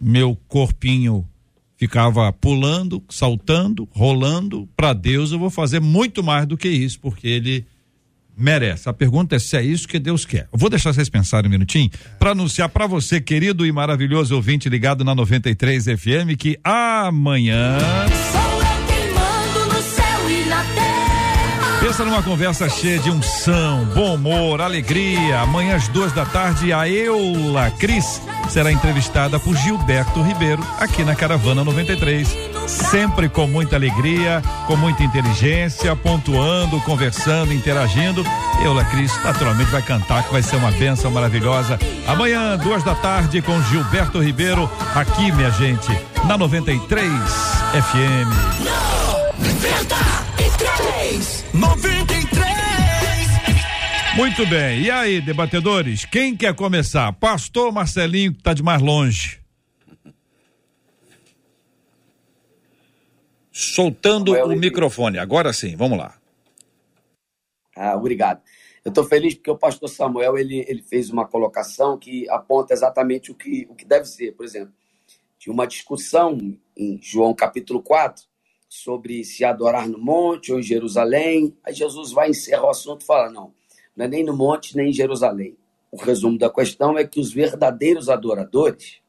[0.00, 1.26] meu corpinho
[1.76, 4.68] ficava pulando, saltando, rolando.
[4.76, 7.66] Para Deus eu vou fazer muito mais do que isso, porque Ele
[8.36, 8.88] merece.
[8.88, 10.48] A pergunta é se é isso que Deus quer.
[10.52, 14.68] Eu vou deixar vocês pensarem um minutinho para anunciar para você, querido e maravilhoso ouvinte
[14.68, 17.78] ligado na 93 FM, que amanhã.
[21.86, 25.38] Pensa numa conversa cheia de unção, bom humor, alegria.
[25.42, 31.14] Amanhã às duas da tarde, a Eula Cris será entrevistada por Gilberto Ribeiro aqui na
[31.14, 32.26] Caravana 93.
[32.66, 38.24] Sempre com muita alegria, com muita inteligência, pontuando, conversando, interagindo.
[38.64, 41.78] Eula Cris naturalmente vai cantar, que vai ser uma benção maravilhosa.
[42.04, 47.12] Amanhã, duas da tarde, com Gilberto Ribeiro, aqui, minha gente, na 93
[47.72, 48.56] FM.
[50.36, 51.44] 93!
[51.54, 52.36] 93!
[54.16, 54.82] Muito bem.
[54.82, 57.10] E aí, debatedores, quem quer começar?
[57.14, 59.40] Pastor Marcelinho, que está de mais longe.
[63.50, 65.18] Soltando o microfone.
[65.18, 66.18] Agora sim, vamos lá.
[67.74, 68.42] Ah, obrigado.
[68.84, 73.30] Eu estou feliz porque o pastor Samuel ele, ele fez uma colocação que aponta exatamente
[73.30, 74.32] o que, o que deve ser.
[74.32, 74.74] Por exemplo,
[75.38, 76.36] tinha uma discussão
[76.76, 78.35] em João capítulo 4
[78.68, 81.56] sobre se adorar no monte ou em Jerusalém.
[81.64, 83.52] Aí Jesus vai encerrar o assunto e fala: não,
[83.96, 85.56] não é nem no monte, nem em Jerusalém.
[85.90, 89.00] O resumo da questão é que os verdadeiros adoradores,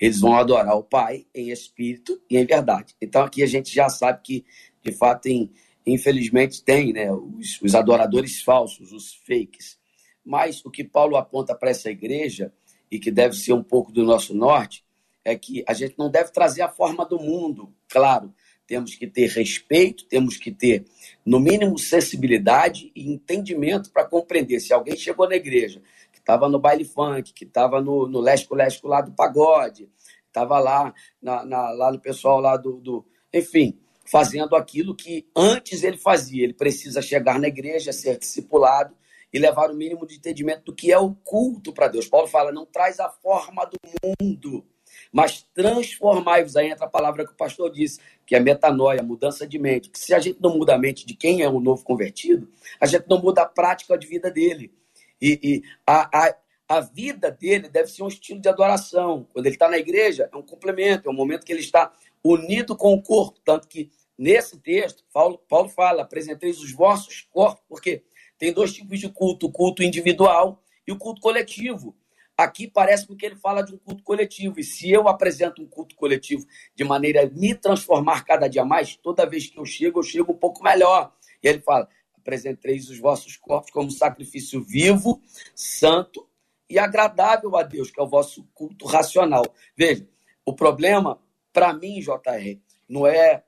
[0.00, 2.94] eles vão adorar o Pai em espírito e em verdade.
[3.00, 4.44] Então aqui a gente já sabe que,
[4.82, 5.52] de fato, em,
[5.86, 9.78] infelizmente tem né, os, os adoradores falsos, os fakes.
[10.24, 12.52] Mas o que Paulo aponta para essa igreja,
[12.92, 14.84] e que deve ser um pouco do nosso norte,
[15.24, 18.34] é que a gente não deve trazer a forma do mundo, claro,
[18.66, 20.84] temos que ter respeito, temos que ter,
[21.24, 24.60] no mínimo, sensibilidade e entendimento para compreender.
[24.60, 25.82] Se alguém chegou na igreja,
[26.12, 29.88] que estava no baile funk, que estava no, no lesco-lesco lá do pagode,
[30.26, 33.04] estava lá, na, na, lá no pessoal lá do, do.
[33.32, 36.44] Enfim, fazendo aquilo que antes ele fazia.
[36.44, 38.96] Ele precisa chegar na igreja, ser discipulado
[39.32, 42.06] e levar o mínimo de entendimento do que é o culto para Deus.
[42.06, 43.78] Paulo fala: não traz a forma do
[44.20, 44.64] mundo
[45.12, 49.58] mas transformai-vos, aí entra a palavra que o pastor disse, que é metanoia, mudança de
[49.58, 49.90] mente.
[49.90, 52.86] Que se a gente não muda a mente de quem é o novo convertido, a
[52.86, 54.72] gente não muda a prática de vida dele.
[55.20, 56.34] E, e a, a,
[56.66, 59.26] a vida dele deve ser um estilo de adoração.
[59.32, 61.92] Quando ele está na igreja, é um complemento, é um momento que ele está
[62.24, 63.38] unido com o corpo.
[63.44, 68.02] Tanto que nesse texto, Paulo, Paulo fala: apresenteis os vossos corpos, porque
[68.38, 71.94] tem dois tipos de culto: o culto individual e o culto coletivo.
[72.36, 74.58] Aqui parece que ele fala de um culto coletivo.
[74.58, 78.96] E se eu apresento um culto coletivo de maneira a me transformar cada dia mais,
[78.96, 81.12] toda vez que eu chego, eu chego um pouco melhor.
[81.42, 85.20] E ele fala: apresenteis os vossos corpos como sacrifício vivo,
[85.54, 86.26] santo
[86.70, 89.44] e agradável a Deus, que é o vosso culto racional.
[89.76, 90.08] Veja,
[90.44, 91.20] o problema,
[91.52, 93.44] para mim, JR, não é,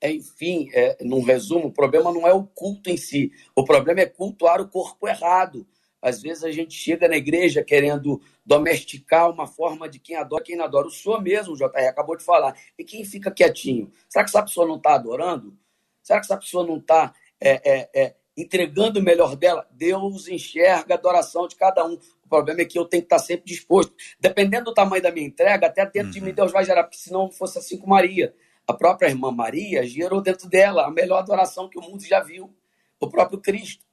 [0.00, 3.30] é enfim, é, num resumo, o problema não é o culto em si.
[3.54, 5.66] O problema é cultuar o corpo errado.
[6.00, 10.56] Às vezes a gente chega na igreja querendo domesticar uma forma de quem adora, quem
[10.56, 10.86] não adora.
[10.86, 12.56] O senhor mesmo, JR, acabou de falar.
[12.78, 13.90] E quem fica quietinho?
[14.08, 15.56] Será que essa pessoa não está adorando?
[16.02, 19.66] Será que essa pessoa não está é, é, é, entregando o melhor dela?
[19.72, 21.98] Deus enxerga a adoração de cada um.
[22.24, 23.92] O problema é que eu tenho que estar sempre disposto.
[24.20, 26.12] Dependendo do tamanho da minha entrega, até dentro uhum.
[26.12, 28.34] de mim Deus vai gerar, porque se não fosse assim com Maria.
[28.66, 32.54] A própria irmã Maria gerou dentro dela a melhor adoração que o mundo já viu.
[33.00, 33.87] O próprio Cristo.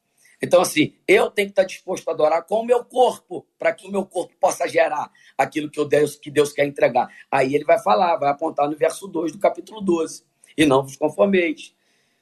[0.46, 3.88] Então, assim, eu tenho que estar disposto a adorar com o meu corpo, para que
[3.88, 7.10] o meu corpo possa gerar aquilo que, Deus, que Deus quer entregar.
[7.32, 10.24] Aí ele vai falar, vai apontar no verso 2 do capítulo 12.
[10.56, 11.74] E não vos conformeis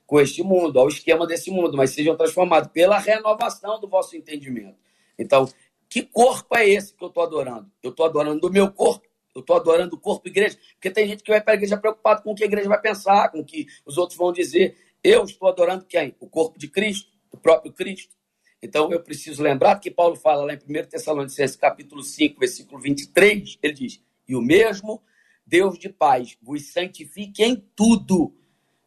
[0.08, 4.78] com este mundo, ao esquema desse mundo, mas sejam transformados pela renovação do vosso entendimento.
[5.20, 5.46] Então,
[5.90, 7.70] que corpo é esse que eu estou adorando?
[7.84, 9.06] Eu estou adorando do meu corpo,
[9.36, 12.24] eu estou adorando o corpo igreja, porque tem gente que vai para a igreja preocupado
[12.24, 14.78] com o que a igreja vai pensar, com o que os outros vão dizer.
[15.04, 16.16] Eu estou adorando quem?
[16.22, 18.16] O corpo de Cristo o próprio Cristo.
[18.62, 23.58] Então eu preciso lembrar que Paulo fala lá em 1 Tessalonicenses capítulo 5, versículo 23,
[23.62, 25.04] ele diz: "E o mesmo
[25.46, 28.34] Deus de paz vos santifique em tudo,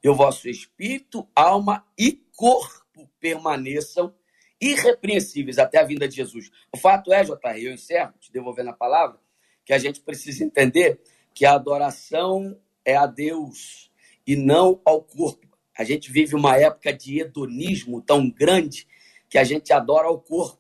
[0.03, 4.15] e o vosso espírito, alma e corpo permaneçam
[4.59, 6.51] irrepreensíveis até a vinda de Jesus".
[6.73, 9.21] O fato é, JR, eu encerro te devolvendo a palavra,
[9.63, 10.99] que a gente precisa entender
[11.35, 13.91] que a adoração é a Deus
[14.27, 15.46] e não ao corpo.
[15.77, 18.87] A gente vive uma época de hedonismo tão grande
[19.29, 20.59] que a gente adora o corpo,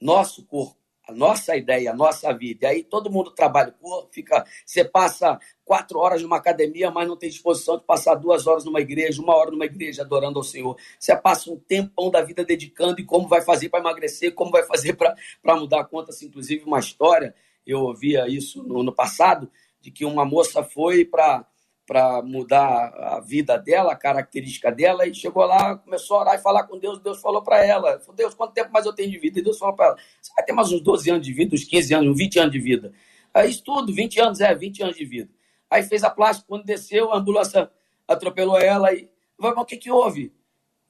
[0.00, 2.66] nosso corpo, a nossa ideia, a nossa vida.
[2.66, 4.44] E aí todo mundo trabalha o corpo, fica.
[4.64, 8.80] Você passa quatro horas numa academia, mas não tem disposição de passar duas horas numa
[8.80, 10.76] igreja, uma hora numa igreja adorando ao Senhor.
[10.98, 14.64] Você passa um tempão da vida dedicando e como vai fazer para emagrecer, como vai
[14.64, 16.22] fazer para mudar contas.
[16.22, 21.46] Inclusive, uma história, eu ouvia isso no, no passado, de que uma moça foi para
[21.86, 26.38] para mudar a vida dela, a característica dela, e chegou lá, começou a orar e
[26.38, 26.98] falar com Deus.
[26.98, 29.38] Deus falou para ela: falou, Deus, quanto tempo mais eu tenho de vida?
[29.38, 31.64] E Deus falou para ela: Você vai ter mais uns 12 anos de vida, uns
[31.64, 32.92] 15 anos, uns 20 anos de vida.
[33.32, 35.30] Aí, isso tudo, 20 anos, é, 20 anos de vida.
[35.70, 37.70] Aí fez a plástica, quando desceu, a ambulância
[38.08, 39.08] atropelou ela e.
[39.38, 40.32] Mas o que, que houve?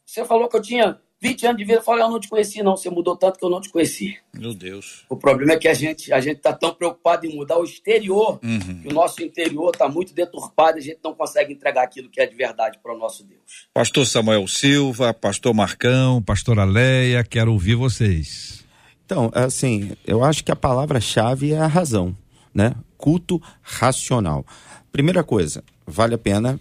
[0.05, 2.63] Você falou que eu tinha 20 anos de vida, eu falei, eu não te conheci,
[2.63, 2.77] não.
[2.77, 4.17] Você mudou tanto que eu não te conheci.
[4.33, 5.05] Meu Deus.
[5.09, 8.39] O problema é que a gente a gente está tão preocupado em mudar o exterior,
[8.43, 8.83] uhum.
[8.83, 12.21] que o nosso interior está muito deturpado e a gente não consegue entregar aquilo que
[12.21, 13.69] é de verdade para o nosso Deus.
[13.75, 18.65] Pastor Samuel Silva, Pastor Marcão, Pastor Aleia, quero ouvir vocês.
[19.05, 22.17] Então, assim, eu acho que a palavra-chave é a razão,
[22.55, 22.75] né?
[22.97, 24.45] Culto racional.
[24.93, 26.59] Primeira coisa, vale a pena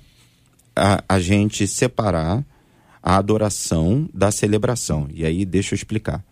[0.76, 2.44] a, a gente separar
[3.06, 5.08] a adoração da celebração.
[5.14, 6.26] E aí deixa eu explicar.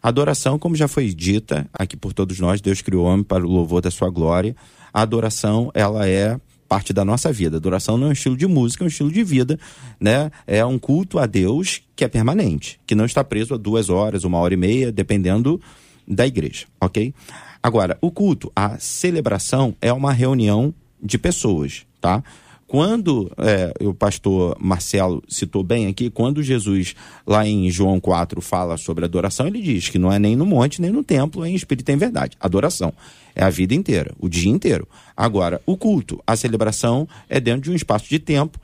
[0.00, 3.44] A adoração, como já foi dita aqui por todos nós, Deus criou o homem para
[3.44, 4.54] o louvor da sua glória.
[4.94, 7.56] A adoração, ela é parte da nossa vida.
[7.56, 9.58] A adoração não é um estilo de música, é um estilo de vida,
[9.98, 10.30] né?
[10.46, 14.22] É um culto a Deus que é permanente, que não está preso a duas horas,
[14.22, 15.60] uma hora e meia, dependendo
[16.06, 17.12] da igreja, ok?
[17.60, 22.22] Agora, o culto, a celebração é uma reunião de pessoas, tá?
[22.70, 26.94] Quando é, o pastor Marcelo citou bem aqui, quando Jesus,
[27.26, 30.80] lá em João 4, fala sobre adoração, ele diz que não é nem no monte,
[30.80, 32.36] nem no templo, em espírito e em verdade.
[32.38, 32.92] Adoração
[33.34, 34.86] é a vida inteira, o dia inteiro.
[35.16, 38.56] Agora, o culto, a celebração é dentro de um espaço de tempo.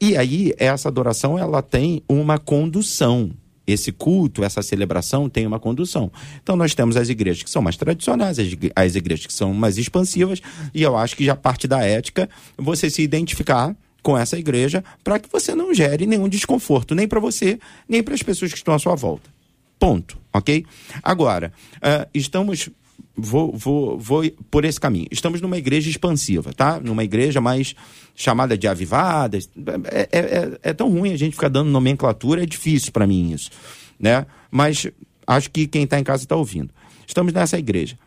[0.00, 3.32] E aí, essa adoração, ela tem uma condução
[3.66, 6.10] esse culto, essa celebração tem uma condução.
[6.42, 8.38] Então nós temos as igrejas que são mais tradicionais,
[8.74, 10.40] as igrejas que são mais expansivas,
[10.74, 15.18] e eu acho que já parte da ética você se identificar com essa igreja para
[15.18, 18.74] que você não gere nenhum desconforto, nem para você, nem para as pessoas que estão
[18.74, 19.30] à sua volta.
[19.78, 20.64] Ponto, ok?
[21.02, 22.68] Agora, uh, estamos
[23.16, 25.06] vou, vou, vou por esse caminho.
[25.10, 26.80] Estamos numa igreja expansiva, tá?
[26.80, 27.74] Numa igreja mais
[28.14, 29.38] chamada de avivada.
[29.38, 33.32] É, é, é, é tão ruim a gente ficar dando nomenclatura, é difícil para mim
[33.32, 33.50] isso,
[33.98, 34.26] né?
[34.50, 34.86] Mas
[35.26, 36.70] acho que quem está em casa está ouvindo.
[37.06, 37.98] Estamos nessa igreja.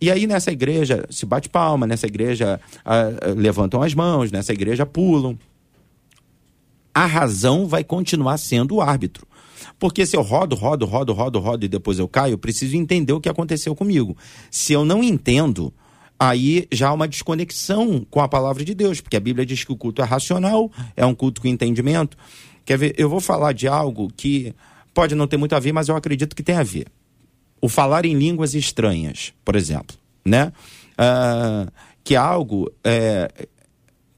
[0.00, 4.84] E aí nessa igreja se bate palma, nessa igreja uh, levantam as mãos, nessa igreja
[4.84, 5.38] pulam.
[6.92, 9.26] A razão vai continuar sendo o árbitro.
[9.78, 13.12] Porque se eu rodo, rodo, rodo, rodo, rodo e depois eu caio, eu preciso entender
[13.12, 14.16] o que aconteceu comigo.
[14.50, 15.72] Se eu não entendo,
[16.18, 19.72] aí já há uma desconexão com a palavra de Deus, porque a Bíblia diz que
[19.72, 22.16] o culto é racional, é um culto com entendimento.
[22.64, 22.94] Quer ver?
[22.96, 24.54] Eu vou falar de algo que
[24.92, 26.86] pode não ter muito a ver, mas eu acredito que tem a ver.
[27.60, 30.52] O falar em línguas estranhas, por exemplo, né?
[30.92, 31.70] Uh,
[32.04, 33.30] que é algo é,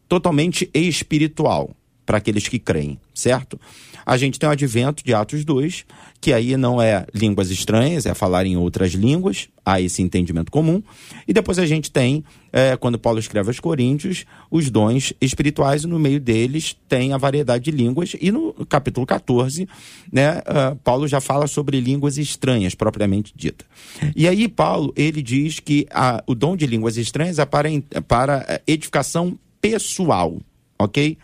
[0.09, 1.71] totalmente espiritual
[2.05, 3.59] para aqueles que creem, certo?
[4.07, 5.85] A gente tem o advento de Atos 2,
[6.21, 10.81] que aí não é línguas estranhas, é falar em outras línguas, há esse entendimento comum.
[11.27, 15.89] E depois a gente tem, é, quando Paulo escreve aos Coríntios, os dons espirituais, e
[15.89, 18.15] no meio deles tem a variedade de línguas.
[18.21, 19.69] E no capítulo 14,
[20.13, 23.65] né, uh, Paulo já fala sobre línguas estranhas, propriamente dita.
[24.15, 27.69] E aí, Paulo, ele diz que a, o dom de línguas estranhas é para,
[28.07, 30.39] para edificação pessoal,
[30.79, 31.19] ok?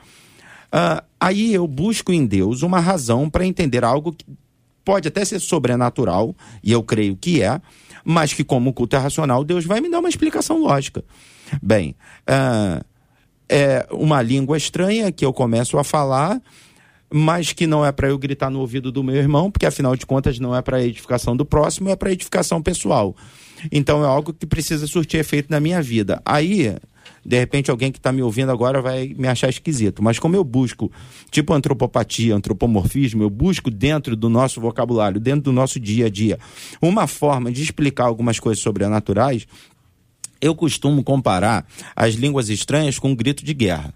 [0.72, 4.24] Uh, aí eu busco em Deus uma razão para entender algo que
[4.84, 7.60] pode até ser sobrenatural, e eu creio que é,
[8.04, 11.04] mas que, como culto é racional, Deus vai me dar uma explicação lógica.
[11.62, 12.84] Bem, uh,
[13.48, 16.40] é uma língua estranha que eu começo a falar,
[17.12, 20.06] mas que não é para eu gritar no ouvido do meu irmão, porque afinal de
[20.06, 23.14] contas não é para edificação do próximo, é para edificação pessoal.
[23.70, 26.20] Então é algo que precisa surtir efeito na minha vida.
[26.24, 26.74] Aí
[27.24, 30.02] de repente alguém que está me ouvindo agora vai me achar esquisito.
[30.02, 30.90] Mas como eu busco,
[31.30, 36.38] tipo antropopatia, antropomorfismo, eu busco dentro do nosso vocabulário, dentro do nosso dia a dia,
[36.80, 39.46] uma forma de explicar algumas coisas sobrenaturais,
[40.40, 41.64] eu costumo comparar
[41.94, 43.94] as línguas estranhas com um grito de guerra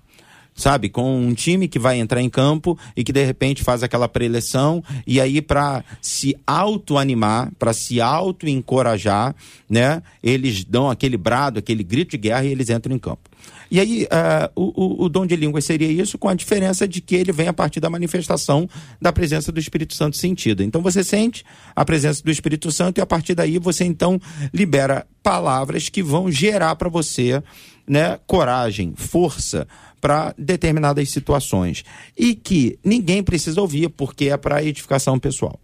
[0.56, 0.88] sabe?
[0.88, 4.82] Com um time que vai entrar em campo e que de repente faz aquela preleção
[5.06, 9.34] e aí para se auto-animar, para se auto-encorajar,
[9.68, 10.02] né?
[10.22, 13.28] Eles dão aquele brado, aquele grito de guerra e eles entram em campo.
[13.70, 17.16] E aí, uh, o, o, dom de língua seria isso, com a diferença de que
[17.16, 18.68] ele vem a partir da manifestação
[19.00, 20.62] da presença do Espírito Santo sentida.
[20.62, 21.44] Então, você sente
[21.74, 24.20] a presença do Espírito Santo e a partir daí você então
[24.54, 27.42] libera palavras que vão gerar para você
[27.88, 29.66] né, coragem, força,
[30.00, 31.84] para determinadas situações
[32.16, 35.58] e que ninguém precisa ouvir porque é para edificação pessoal.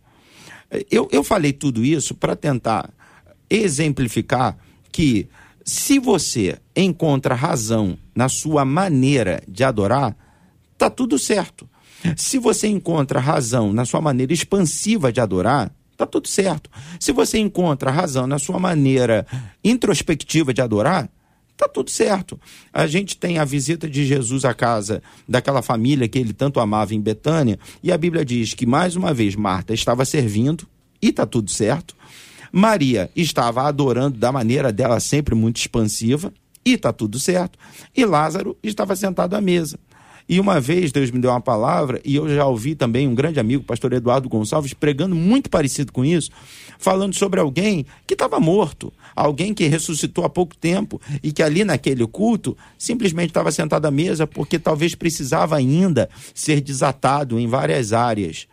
[0.91, 2.91] Eu, eu falei tudo isso para tentar
[3.51, 4.57] exemplificar
[4.91, 5.29] que
[5.65, 10.17] se você encontra razão na sua maneira de adorar,
[10.77, 11.69] tá tudo certo.
[12.17, 16.71] Se você encontra razão na sua maneira expansiva de adorar, tá tudo certo.
[16.99, 19.27] Se você encontra razão na sua maneira
[19.63, 21.09] introspectiva de adorar,
[21.57, 22.41] Tá tudo certo.
[22.73, 26.95] A gente tem a visita de Jesus à casa daquela família que ele tanto amava
[26.95, 30.67] em Betânia, e a Bíblia diz que mais uma vez Marta estava servindo
[31.01, 31.95] e tá tudo certo.
[32.53, 36.33] Maria estava adorando da maneira dela sempre muito expansiva
[36.65, 37.59] e tá tudo certo.
[37.97, 39.79] E Lázaro estava sentado à mesa.
[40.33, 43.39] E uma vez Deus me deu uma palavra, e eu já ouvi também um grande
[43.39, 46.31] amigo, pastor Eduardo Gonçalves, pregando muito parecido com isso,
[46.79, 51.65] falando sobre alguém que estava morto, alguém que ressuscitou há pouco tempo e que ali
[51.65, 57.93] naquele culto simplesmente estava sentado à mesa porque talvez precisava ainda ser desatado em várias
[57.93, 58.49] áreas.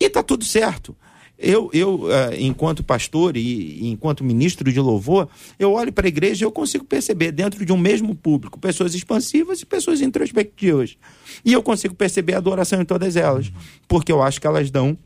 [0.00, 0.96] E está tudo certo.
[1.38, 5.28] Eu, eu uh, enquanto pastor e, e, enquanto ministro de louvor,
[5.58, 8.94] eu olho para a igreja e eu consigo perceber dentro de um mesmo público pessoas
[8.94, 10.96] expansivas e pessoas introspectivas.
[11.44, 13.52] E eu consigo perceber a adoração em todas elas,
[13.88, 14.96] porque eu acho que elas dão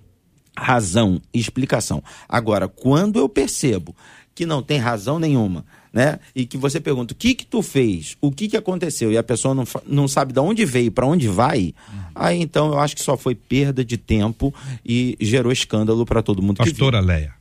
[0.57, 2.03] razão, explicação.
[2.29, 3.95] Agora, quando eu percebo
[4.35, 6.18] que não tem razão nenhuma, né?
[6.34, 9.22] E que você pergunta o que que tu fez, o que que aconteceu e a
[9.22, 12.01] pessoa não, não sabe de onde veio, para onde vai, uhum.
[12.14, 16.43] aí então eu acho que só foi perda de tempo e gerou escândalo para todo
[16.43, 16.59] mundo.
[16.59, 17.34] Pastora Leia.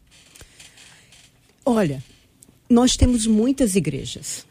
[1.65, 2.03] Olha,
[2.69, 4.45] nós temos muitas igrejas,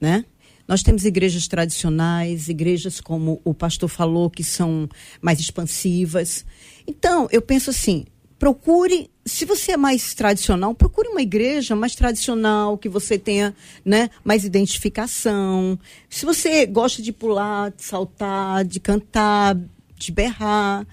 [0.00, 0.24] né?
[0.66, 4.88] Nós temos igrejas tradicionais, igrejas como o pastor falou que são
[5.20, 6.46] mais expansivas.
[6.86, 8.06] Então, eu penso assim,
[8.42, 14.10] procure, se você é mais tradicional, procure uma igreja mais tradicional, que você tenha né,
[14.24, 15.78] mais identificação.
[16.10, 19.56] Se você gosta de pular, de saltar, de cantar,
[19.94, 20.84] de berrar,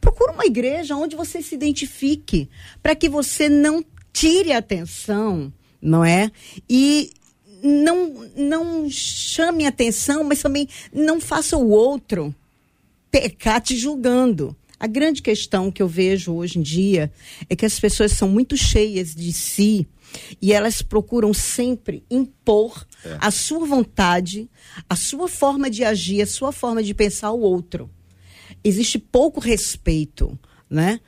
[0.00, 2.48] procure uma igreja onde você se identifique,
[2.80, 6.30] para que você não tire a atenção, não é?
[6.70, 7.10] E
[7.60, 12.32] não, não chame atenção, mas também não faça o outro
[13.10, 14.56] pecar te julgando.
[14.84, 17.10] A grande questão que eu vejo hoje em dia
[17.48, 19.88] é que as pessoas são muito cheias de si
[20.42, 23.16] e elas procuram sempre impor é.
[23.18, 24.46] a sua vontade,
[24.86, 27.88] a sua forma de agir, a sua forma de pensar ao outro.
[28.62, 31.00] Existe pouco respeito, né?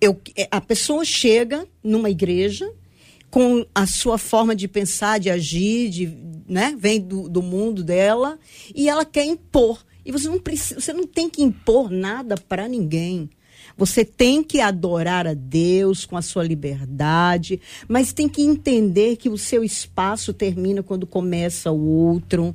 [0.00, 0.16] Eu,
[0.48, 2.72] a pessoa chega numa igreja
[3.28, 6.16] com a sua forma de pensar, de agir, de,
[6.48, 6.76] né?
[6.78, 8.38] vem do, do mundo dela
[8.72, 12.68] e ela quer impor e você não precisa, você não tem que impor nada para
[12.68, 13.30] ninguém.
[13.76, 19.28] Você tem que adorar a Deus com a sua liberdade, mas tem que entender que
[19.28, 22.54] o seu espaço termina quando começa o outro.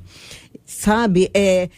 [0.64, 1.30] Sabe?
[1.34, 1.68] É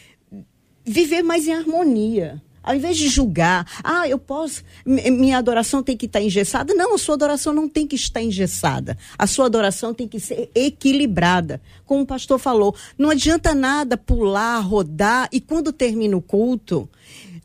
[0.85, 2.43] viver mais em harmonia.
[2.69, 6.75] Ao invés de julgar, ah, eu posso, minha adoração tem que estar engessada.
[6.75, 8.99] Não, a sua adoração não tem que estar engessada.
[9.19, 11.63] A sua adoração tem que ser equilibrada.
[11.87, 16.87] Como o pastor falou, não adianta nada pular, rodar e quando termina o culto,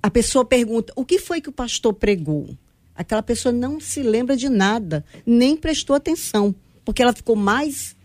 [0.01, 2.49] a pessoa pergunta: o que foi que o pastor pregou?
[2.93, 6.53] Aquela pessoa não se lembra de nada, nem prestou atenção,
[6.84, 7.95] porque ela ficou mais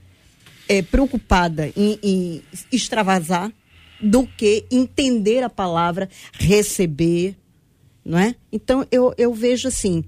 [0.69, 3.53] é, preocupada em, em extravasar
[4.01, 7.37] do que entender a palavra, receber,
[8.05, 8.35] não é?
[8.53, 10.05] Então eu, eu vejo assim,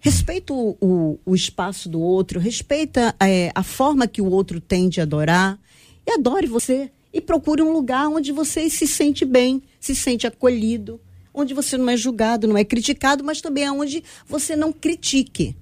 [0.00, 4.88] respeita o, o, o espaço do outro, respeita é, a forma que o outro tem
[4.88, 5.58] de adorar
[6.06, 11.00] e adore você e procure um lugar onde você se sente bem, se sente acolhido,
[11.32, 15.56] onde você não é julgado, não é criticado, mas também é onde você não critique,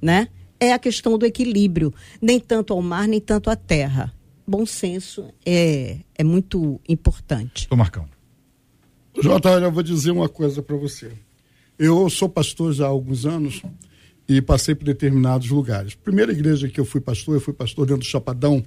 [0.00, 0.28] né?
[0.60, 4.14] É a questão do equilíbrio, nem tanto ao mar, nem tanto à terra
[4.46, 7.66] bom senso é, é muito importante.
[7.70, 8.06] Ô Marcão.
[9.20, 11.12] Jota, eu vou dizer uma coisa para você.
[11.78, 13.62] Eu sou pastor já há alguns anos
[14.28, 15.94] e passei por determinados lugares.
[15.94, 18.62] Primeira igreja que eu fui pastor, eu fui pastor dentro do Chapadão.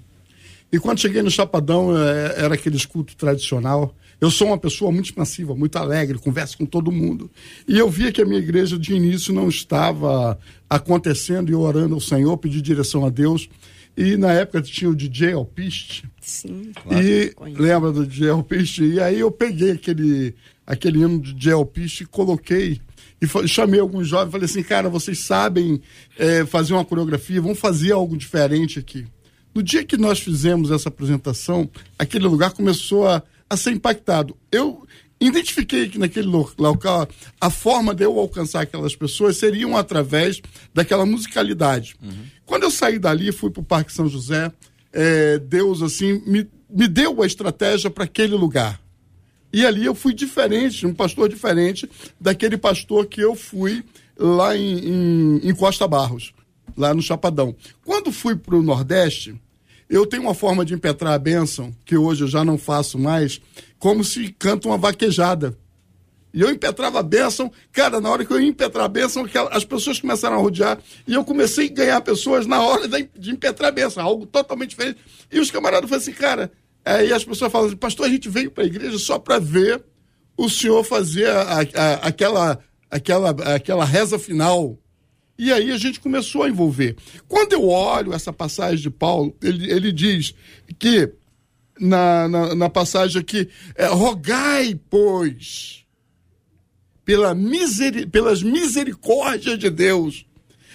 [0.72, 3.96] E quando cheguei no Chapadão, é, era aquele culto tradicional.
[4.20, 7.30] Eu sou uma pessoa muito expansiva, muito alegre, converso com todo mundo.
[7.68, 10.38] E eu via que a minha igreja de início não estava
[10.70, 13.50] acontecendo e eu orando ao Senhor, pedi direção a Deus.
[13.98, 16.04] E na época tinha o DJ Alpiste.
[16.20, 17.02] Sim, claro.
[17.02, 18.84] E lembra do DJ Alpiste?
[18.84, 20.36] E aí eu peguei aquele,
[20.66, 22.82] aquele hino do DJ Alpiste e coloquei.
[23.22, 25.82] E chamei alguns jovens e falei assim, cara, vocês sabem
[26.18, 29.06] é, fazer uma coreografia, vamos fazer algo diferente aqui.
[29.54, 34.36] No dia que nós fizemos essa apresentação, aquele lugar começou a, a ser impactado.
[34.52, 34.86] Eu
[35.20, 37.08] identifiquei que naquele local
[37.40, 40.42] a forma de eu alcançar aquelas pessoas seriam através
[40.74, 41.96] daquela musicalidade.
[42.02, 42.26] Uhum.
[42.46, 44.52] Quando eu saí dali, fui para o Parque São José,
[44.92, 48.80] é, Deus assim me, me deu a estratégia para aquele lugar.
[49.52, 51.90] E ali eu fui diferente, um pastor diferente
[52.20, 53.84] daquele pastor que eu fui
[54.18, 56.34] lá em, em, em Costa Barros,
[56.76, 57.56] lá no Chapadão.
[57.84, 59.34] Quando fui para o Nordeste,
[59.90, 63.40] eu tenho uma forma de impetrar a bênção, que hoje eu já não faço mais,
[63.86, 65.56] como se canta uma vaquejada.
[66.34, 69.64] E eu impetrava a bênção, cara, na hora que eu ia impetrar a bênção, as
[69.64, 73.72] pessoas começaram a rodear, e eu comecei a ganhar pessoas na hora de impetrar a
[73.72, 74.98] bênção, algo totalmente diferente.
[75.32, 76.52] E os camaradas falaram assim, cara,
[76.84, 79.38] é, e as pessoas falam assim, pastor, a gente veio para a igreja só para
[79.38, 79.84] ver
[80.36, 82.60] o senhor fazer a, a, aquela,
[82.90, 84.80] aquela, aquela reza final.
[85.38, 86.96] E aí a gente começou a envolver.
[87.28, 90.34] Quando eu olho essa passagem de Paulo, ele, ele diz
[90.80, 91.14] que,
[91.80, 95.86] na, na, na passagem aqui, é, rogai, pois
[97.06, 100.26] pela miseri pelas misericórdias de Deus.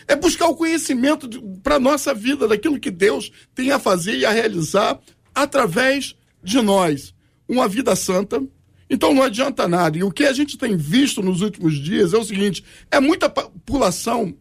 [0.07, 1.29] É buscar o conhecimento
[1.63, 4.99] para a nossa vida, daquilo que Deus tem a fazer e a realizar
[5.35, 7.13] através de nós.
[7.49, 8.43] Uma vida santa.
[8.89, 9.99] Então não adianta nada.
[9.99, 13.29] E o que a gente tem visto nos últimos dias é o seguinte: é muita
[13.29, 14.35] população.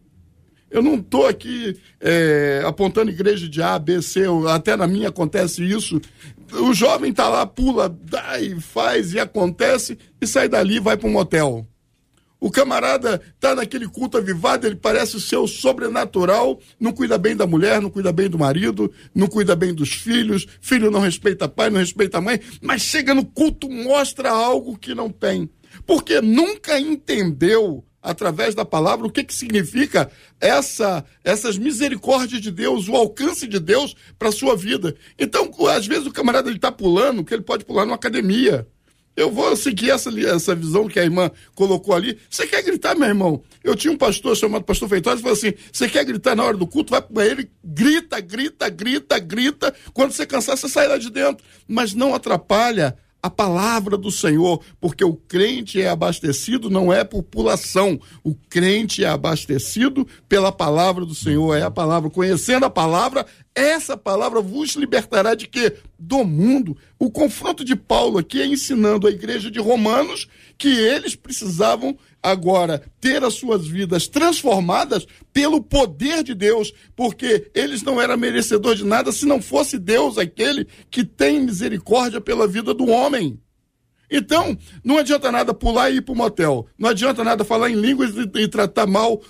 [0.69, 5.63] Eu não estou aqui é, apontando igreja de A, B, C, até na minha acontece
[5.63, 5.99] isso.
[6.53, 10.95] O jovem está lá, pula, dá e faz e acontece, e sai dali e vai
[10.95, 11.65] para um motel.
[12.39, 17.45] O camarada tá naquele culto avivado, ele parece ser o sobrenatural, não cuida bem da
[17.45, 21.69] mulher, não cuida bem do marido, não cuida bem dos filhos, filho não respeita pai,
[21.69, 25.49] não respeita mãe, mas chega no culto, mostra algo que não tem.
[25.85, 32.87] Porque nunca entendeu através da palavra o que, que significa essa essas misericórdias de Deus,
[32.87, 34.95] o alcance de Deus para sua vida.
[35.17, 38.67] Então, às vezes o camarada ele tá pulando, que ele pode pular numa academia.
[39.19, 42.17] Eu vou seguir essa, essa visão que a irmã colocou ali.
[42.29, 43.43] Você quer gritar, meu irmão?
[43.61, 46.55] Eu tinha um pastor chamado Pastor Feitosa que falou assim: você quer gritar na hora
[46.55, 46.91] do culto?
[46.91, 49.75] Vai para ele, grita, grita, grita, grita.
[49.93, 51.45] Quando você cansar, você sai lá de dentro.
[51.67, 57.23] Mas não atrapalha a palavra do Senhor, porque o crente é abastecido não é por
[57.23, 63.25] pulação, o crente é abastecido pela palavra do Senhor, é a palavra, conhecendo a palavra,
[63.55, 65.75] essa palavra vos libertará de quê?
[65.97, 66.77] Do mundo.
[66.97, 70.27] O confronto de Paulo aqui é ensinando a igreja de Romanos
[70.57, 77.81] que eles precisavam agora ter as suas vidas transformadas pelo poder de Deus, porque eles
[77.81, 82.73] não eram merecedores de nada se não fosse Deus aquele que tem misericórdia pela vida
[82.73, 83.39] do homem.
[84.09, 86.67] Então, não adianta nada pular e ir para o motel.
[86.77, 89.21] Não adianta nada falar em línguas e, e, tratar mal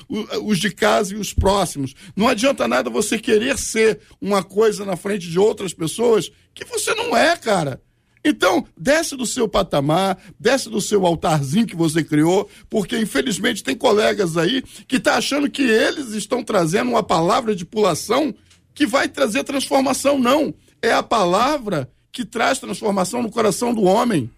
[0.43, 1.93] os de casa e os próximos.
[2.15, 6.93] Não adianta nada você querer ser uma coisa na frente de outras pessoas que você
[6.95, 7.81] não é, cara.
[8.23, 13.75] Então, desce do seu patamar, desce do seu altarzinho que você criou, porque infelizmente tem
[13.75, 18.33] colegas aí que tá achando que eles estão trazendo uma palavra de pulação
[18.73, 20.19] que vai trazer transformação.
[20.19, 20.53] Não.
[20.81, 24.29] É a palavra que traz transformação no coração do homem.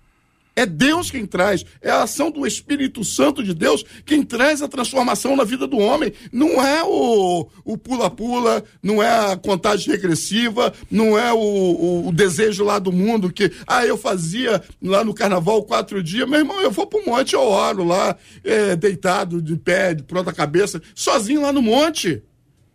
[0.56, 4.68] É Deus quem traz, é a ação do Espírito Santo de Deus quem traz a
[4.68, 6.12] transformação na vida do homem.
[6.32, 12.64] Não é o pula-pula, não é a contagem regressiva, não é o, o, o, desejo
[12.64, 16.28] lá do mundo que, ah, eu fazia lá no carnaval quatro dias.
[16.28, 20.34] Meu irmão, eu vou pro monte, eu oro lá, é, deitado, de pé, de pronta
[20.34, 22.22] cabeça, sozinho lá no monte.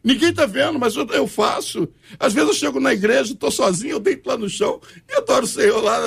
[0.06, 1.88] Ninguém está vendo, mas eu, eu, faço.
[2.16, 5.44] Às vezes eu chego na igreja, estou sozinho, eu deito lá no chão e adoro
[5.44, 5.98] o Senhor lá.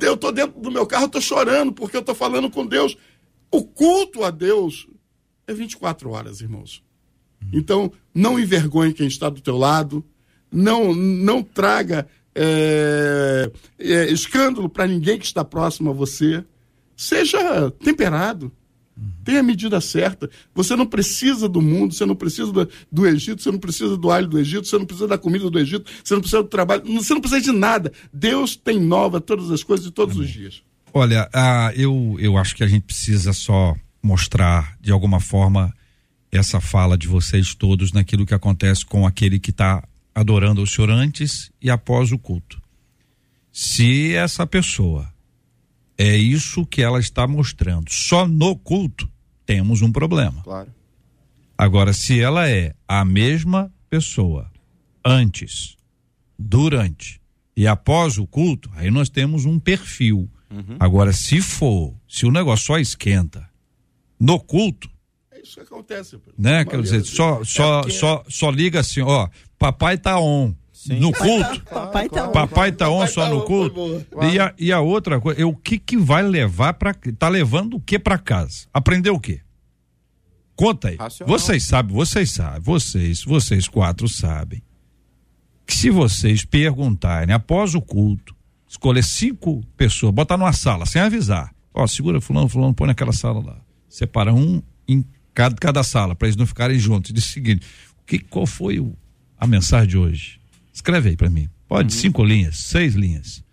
[0.00, 2.96] Eu estou dentro do meu carro, estou chorando porque eu estou falando com Deus.
[3.50, 4.88] O culto a Deus
[5.46, 6.82] é 24 horas, irmãos.
[7.52, 10.02] Então, não envergonhe quem está do teu lado,
[10.50, 16.42] não, não traga é, é, escândalo para ninguém que está próximo a você.
[16.96, 18.50] Seja temperado.
[19.24, 20.30] Tem a medida certa.
[20.54, 24.10] Você não precisa do mundo, você não precisa do, do, Egito, você não precisa do
[24.10, 26.84] alho do Egito, você não precisa da comida do Egito, você não precisa do trabalho,
[26.84, 27.92] você não precisa de nada.
[28.12, 30.26] Deus tem nova todas as coisas de todos Amém.
[30.26, 30.62] os dias.
[30.92, 31.28] Olha,
[31.74, 35.74] eu, eu acho que a gente precisa só mostrar, de alguma forma,
[36.30, 39.82] essa fala de vocês todos naquilo que acontece com aquele que está
[40.14, 42.62] adorando o Senhor antes e após o culto.
[43.50, 45.12] Se essa pessoa
[45.96, 47.90] é isso que ela está mostrando.
[47.90, 49.08] Só no culto
[49.46, 50.42] temos um problema.
[50.42, 50.72] Claro.
[51.56, 54.50] Agora, se ela é a mesma pessoa
[55.04, 55.76] antes,
[56.38, 57.20] durante
[57.56, 60.28] e após o culto, aí nós temos um perfil.
[60.50, 60.76] Uhum.
[60.80, 63.48] Agora, se for, se o negócio só esquenta
[64.18, 64.90] no culto,
[65.30, 66.18] é isso que acontece.
[66.36, 66.64] Né?
[66.64, 67.96] Quer dizer, só, é só, porque...
[67.96, 69.28] só, só liga assim, ó,
[69.58, 70.54] papai tá on.
[70.86, 71.00] Sim.
[71.00, 71.62] No culto.
[71.62, 74.04] Papai tá, papai tá on só no culto.
[74.30, 77.80] E a, e a outra coisa, o que que vai levar para tá levando o
[77.80, 78.66] que para casa?
[78.70, 79.40] Aprendeu o quê?
[80.54, 80.96] Conta aí.
[80.96, 81.38] Racional.
[81.38, 84.62] Vocês sabem, vocês sabem, vocês, vocês quatro sabem.
[85.66, 88.36] Que se vocês perguntarem após o culto,
[88.68, 91.50] escolher cinco pessoas, botar numa sala sem avisar.
[91.72, 93.56] Ó, segura fulano, fulano, põe naquela sala lá.
[93.88, 97.10] Separa um em cada, cada sala para eles não ficarem juntos.
[97.10, 97.66] Diz o seguinte:
[98.02, 98.94] o que qual foi o,
[99.38, 100.43] a mensagem de hoje?
[100.74, 101.48] Escreve aí para mim.
[101.68, 102.00] Pode, uhum.
[102.00, 103.44] cinco linhas, seis linhas.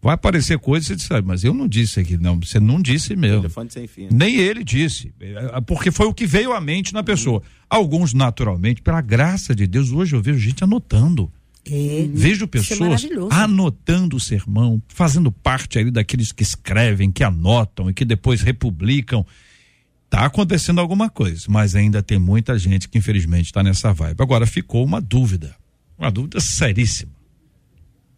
[0.00, 2.38] Vai aparecer coisa você sabe, mas eu não disse aqui, não.
[2.38, 3.42] Você não disse mesmo.
[3.42, 4.02] Telefone sem fim.
[4.02, 4.08] Né?
[4.12, 5.14] Nem ele disse.
[5.20, 7.38] É, porque foi o que veio à mente na pessoa.
[7.38, 7.44] Uhum.
[7.70, 11.32] Alguns, naturalmente, pela graça de Deus, hoje eu vejo gente anotando.
[11.66, 17.24] É, vejo é pessoas é anotando o sermão, fazendo parte ali daqueles que escrevem, que
[17.24, 19.24] anotam e que depois republicam.
[20.10, 24.20] Tá acontecendo alguma coisa, mas ainda tem muita gente que infelizmente está nessa vibe.
[24.20, 25.56] Agora ficou uma dúvida.
[25.98, 27.12] Uma dúvida seríssima.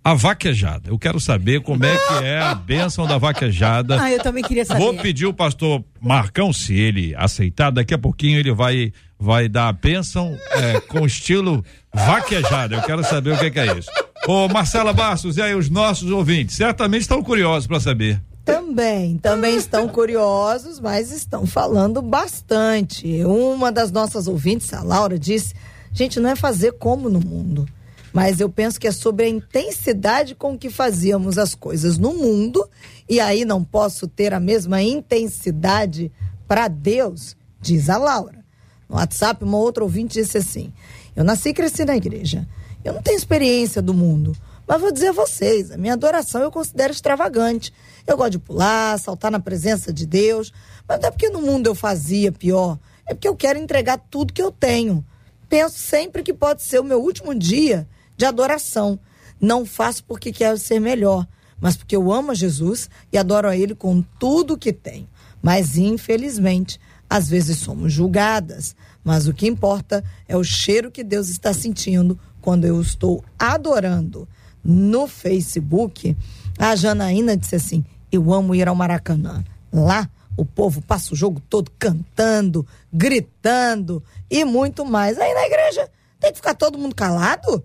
[0.03, 0.91] A vaquejada.
[0.91, 4.01] Eu quero saber como é que é a bênção da vaquejada.
[4.01, 4.81] Ah, eu também queria saber.
[4.81, 9.69] Vou pedir o pastor Marcão, se ele aceitar, daqui a pouquinho ele vai vai dar
[9.69, 12.77] a bênção é, com estilo vaquejada.
[12.77, 13.91] Eu quero saber o que, que é isso.
[14.29, 18.21] Ô Marcela Bastos, e aí os nossos ouvintes certamente estão curiosos para saber.
[18.45, 23.25] Também, também estão curiosos, mas estão falando bastante.
[23.25, 25.53] Uma das nossas ouvintes, a Laura, disse
[25.97, 27.67] Gente, não é fazer como no mundo,
[28.13, 32.69] mas eu penso que é sobre a intensidade com que fazíamos as coisas no mundo,
[33.09, 36.13] e aí não posso ter a mesma intensidade
[36.47, 38.45] para Deus, diz a Laura.
[38.87, 40.71] No WhatsApp, uma outra ouvinte disse assim:
[41.17, 42.47] Eu nasci e cresci na igreja.
[42.85, 44.37] Eu não tenho experiência do mundo,
[44.69, 47.73] mas vou dizer a vocês: a minha adoração eu considero extravagante.
[48.07, 50.53] Eu gosto de pular, saltar na presença de Deus,
[50.87, 54.35] mas não é porque no mundo eu fazia pior, é porque eu quero entregar tudo
[54.35, 55.03] que eu tenho
[55.49, 58.99] penso sempre que pode ser o meu último dia de adoração.
[59.41, 61.27] Não faço porque quero ser melhor,
[61.61, 65.09] mas porque eu amo a Jesus e adoro a Ele com tudo que tenho.
[65.43, 68.75] Mas, infelizmente, às vezes somos julgadas.
[69.05, 74.29] Mas o que importa é o cheiro que Deus está sentindo quando eu estou adorando.
[74.65, 76.17] No Facebook,
[76.59, 79.45] a Janaína disse assim: Eu amo ir ao Maracanã.
[79.73, 85.19] Lá o povo passa o jogo todo cantando, gritando e muito mais.
[85.19, 87.65] Aí na igreja tem que ficar todo mundo calado?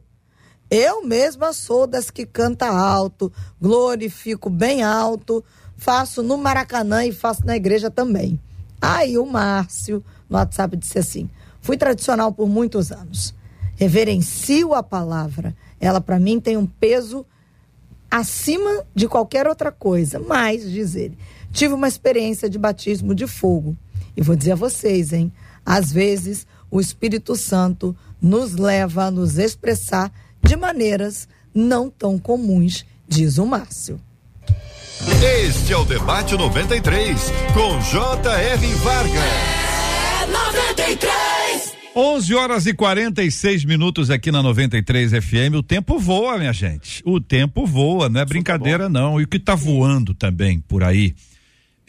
[0.70, 5.44] Eu mesma sou das que canta alto, glorifico bem alto,
[5.76, 8.40] faço no Maracanã e faço na igreja também.
[8.82, 13.36] Aí o Márcio no WhatsApp disse assim: fui tradicional por muitos anos,
[13.76, 17.26] reverencio a palavra, ela para mim tem um peso
[18.10, 21.18] acima de qualquer outra coisa, mas, diz ele,
[21.52, 23.78] tive uma experiência de batismo de fogo.
[24.16, 25.32] E vou dizer a vocês, hein?
[25.66, 30.12] Às vezes, o Espírito Santo nos leva a nos expressar
[30.44, 34.00] de maneiras não tão comuns, diz o Márcio.
[35.24, 38.76] Este é o Debate 93, com J.R.
[38.76, 39.24] Vargas.
[40.22, 41.74] É 93!
[41.94, 45.56] 11 horas e 46 minutos aqui na 93 FM.
[45.58, 47.02] O tempo voa, minha gente.
[47.06, 49.20] O tempo voa, não é brincadeira, não.
[49.20, 51.14] E o que está voando também por aí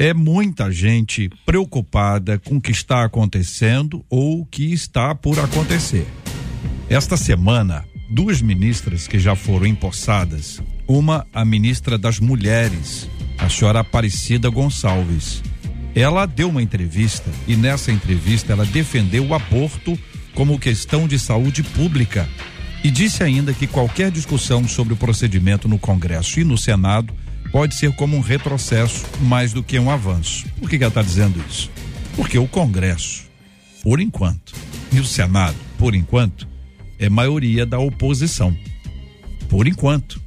[0.05, 6.05] é muita gente preocupada com o que está acontecendo ou o que está por acontecer.
[6.91, 13.79] Esta semana, duas ministras que já foram empossadas, uma a ministra das Mulheres, a senhora
[13.79, 15.41] Aparecida Gonçalves.
[15.95, 19.97] Ela deu uma entrevista e nessa entrevista ela defendeu o aborto
[20.35, 22.29] como questão de saúde pública
[22.83, 27.15] e disse ainda que qualquer discussão sobre o procedimento no Congresso e no Senado
[27.53, 30.47] pode ser como um retrocesso mais do que um avanço.
[30.59, 31.71] Por que, que ela está dizendo isso?
[32.17, 33.25] Porque o Congresso,
[33.83, 34.55] por enquanto,
[34.91, 36.49] e o Senado, por enquanto,
[36.99, 38.57] é maioria da oposição.
[39.49, 40.21] Por enquanto.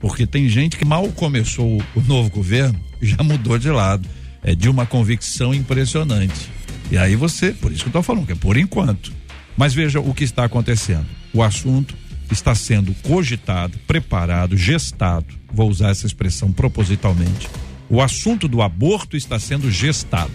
[0.00, 4.08] Porque tem gente que mal começou o novo governo, já mudou de lado.
[4.42, 6.50] É de uma convicção impressionante.
[6.90, 9.12] E aí você, por isso que eu estou falando, que é por enquanto.
[9.54, 11.04] Mas veja o que está acontecendo.
[11.34, 11.94] O assunto
[12.30, 15.26] está sendo cogitado, preparado, gestado.
[15.52, 17.48] Vou usar essa expressão propositalmente.
[17.88, 20.32] O assunto do aborto está sendo gestado.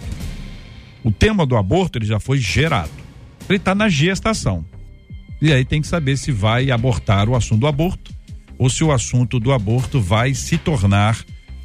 [1.02, 2.90] O tema do aborto ele já foi gerado.
[3.48, 4.64] Ele está na gestação.
[5.40, 8.14] E aí tem que saber se vai abortar o assunto do aborto
[8.58, 11.18] ou se o assunto do aborto vai se tornar,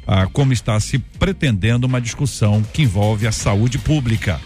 [0.06, 4.40] ah, como está se pretendendo, uma discussão que envolve a saúde pública.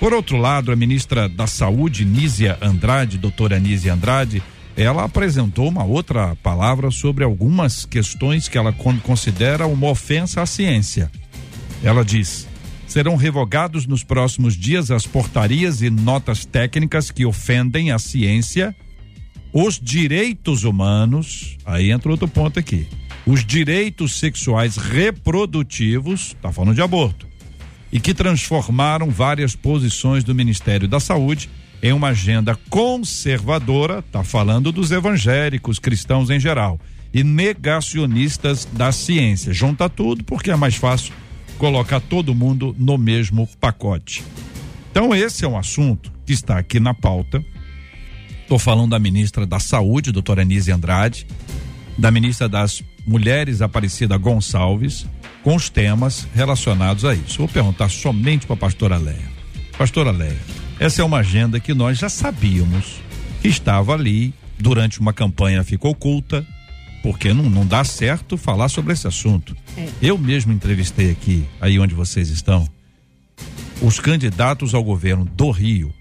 [0.00, 4.42] Por outro lado, a ministra da Saúde, Nízia Andrade, doutora Nízia Andrade,
[4.76, 11.10] ela apresentou uma outra palavra sobre algumas questões que ela considera uma ofensa à ciência.
[11.82, 12.48] Ela diz:
[12.86, 18.74] serão revogados nos próximos dias as portarias e notas técnicas que ofendem a ciência,
[19.52, 22.86] os direitos humanos, aí entra outro ponto aqui,
[23.26, 27.26] os direitos sexuais reprodutivos, tá falando de aborto,
[27.92, 31.50] e que transformaram várias posições do Ministério da Saúde
[31.82, 36.78] em uma agenda conservadora, tá falando dos evangélicos, cristãos em geral,
[37.12, 39.52] e negacionistas da ciência.
[39.52, 41.12] Junta tudo porque é mais fácil
[41.58, 44.22] colocar todo mundo no mesmo pacote.
[44.90, 47.44] Então, esse é um assunto que está aqui na pauta.
[48.42, 51.26] Estou falando da ministra da Saúde, doutora Anise Andrade,
[51.98, 55.06] da ministra das Mulheres, Aparecida Gonçalves,
[55.42, 57.38] com os temas relacionados a isso.
[57.38, 59.32] Vou perguntar somente para a pastora Leia.
[59.76, 60.38] Pastora Leia,
[60.82, 63.00] essa é uma agenda que nós já sabíamos
[63.40, 66.44] que estava ali durante uma campanha ficou oculta,
[67.04, 69.56] porque não, não dá certo falar sobre esse assunto.
[69.76, 69.88] É.
[70.02, 72.68] Eu mesmo entrevistei aqui, aí onde vocês estão,
[73.80, 75.94] os candidatos ao governo do Rio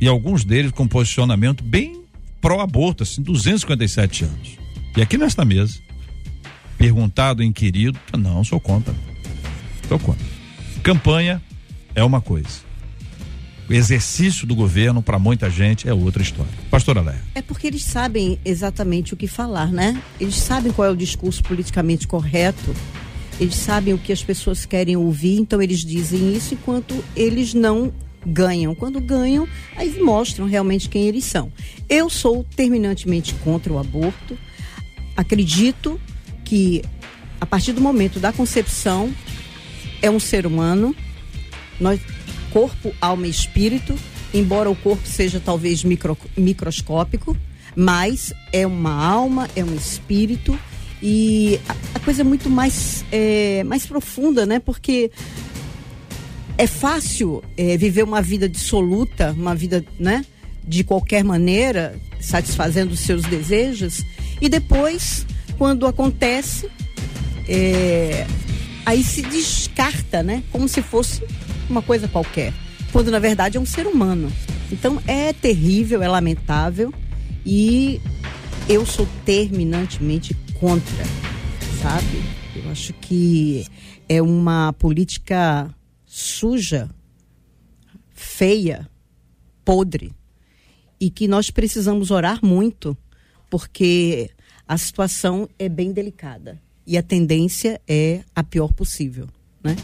[0.00, 2.02] e alguns deles com posicionamento bem
[2.40, 4.58] pró-aborto, assim, 257 anos.
[4.96, 5.78] E aqui nesta mesa,
[6.78, 8.94] perguntado, inquirido, não, sou contra.
[9.88, 10.26] Sou contra.
[10.82, 11.40] Campanha
[11.94, 12.71] é uma coisa
[13.68, 16.52] o exercício do governo para muita gente é outra história.
[16.70, 17.20] Pastora Léa.
[17.34, 20.00] É porque eles sabem exatamente o que falar, né?
[20.20, 22.74] Eles sabem qual é o discurso politicamente correto.
[23.40, 27.92] Eles sabem o que as pessoas querem ouvir, então eles dizem isso enquanto eles não
[28.26, 28.74] ganham.
[28.74, 31.52] Quando ganham, aí mostram realmente quem eles são.
[31.88, 34.38] Eu sou terminantemente contra o aborto.
[35.16, 36.00] Acredito
[36.44, 36.82] que
[37.40, 39.12] a partir do momento da concepção
[40.00, 40.94] é um ser humano.
[41.80, 42.00] Nós
[42.52, 43.94] corpo, alma e espírito,
[44.32, 47.36] embora o corpo seja talvez micro, microscópico,
[47.74, 50.58] mas é uma alma, é um espírito
[51.02, 54.58] e a, a coisa é muito mais, é, mais profunda, né?
[54.58, 55.10] Porque
[56.56, 60.24] é fácil é, viver uma vida dissoluta, uma vida, né?
[60.62, 64.04] De qualquer maneira, satisfazendo os seus desejos,
[64.40, 65.26] e depois,
[65.58, 66.68] quando acontece,
[67.48, 68.26] é,
[68.86, 70.42] aí se descarta, né?
[70.52, 71.22] Como se fosse
[71.72, 72.52] uma coisa qualquer,
[72.92, 74.30] quando na verdade é um ser humano.
[74.70, 76.92] Então é terrível, é lamentável
[77.44, 78.00] e
[78.68, 81.04] eu sou terminantemente contra,
[81.80, 82.22] sabe?
[82.54, 83.66] Eu acho que
[84.08, 85.74] é uma política
[86.06, 86.88] suja,
[88.14, 88.88] feia,
[89.64, 90.12] podre
[91.00, 92.96] e que nós precisamos orar muito
[93.50, 94.30] porque
[94.68, 99.28] a situação é bem delicada e a tendência é a pior possível,
[99.62, 99.76] né?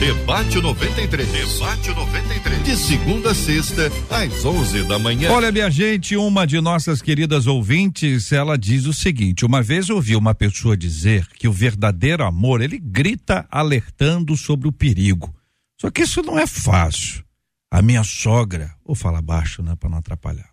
[0.00, 1.30] Debate 93.
[1.30, 2.64] Debate 93.
[2.64, 5.30] De segunda a sexta, às 11 da manhã.
[5.30, 10.16] Olha, minha gente, uma de nossas queridas ouvintes, ela diz o seguinte: uma vez ouvi
[10.16, 15.34] uma pessoa dizer que o verdadeiro amor, ele grita alertando sobre o perigo.
[15.78, 17.22] Só que isso não é fácil.
[17.70, 20.48] A minha sogra, vou falar baixo, né, para não atrapalhar.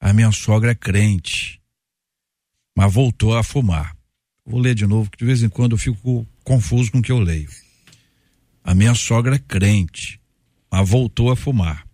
[0.00, 1.60] A minha sogra é crente,
[2.74, 3.94] mas voltou a fumar
[4.50, 7.12] Vou ler de novo, que de vez em quando eu fico confuso com o que
[7.12, 7.48] eu leio.
[8.70, 10.20] A minha sogra é crente,
[10.70, 11.84] mas voltou a fumar.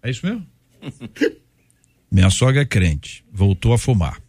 [0.00, 0.46] É isso mesmo?
[2.08, 4.22] minha sogra é crente, voltou a fumar.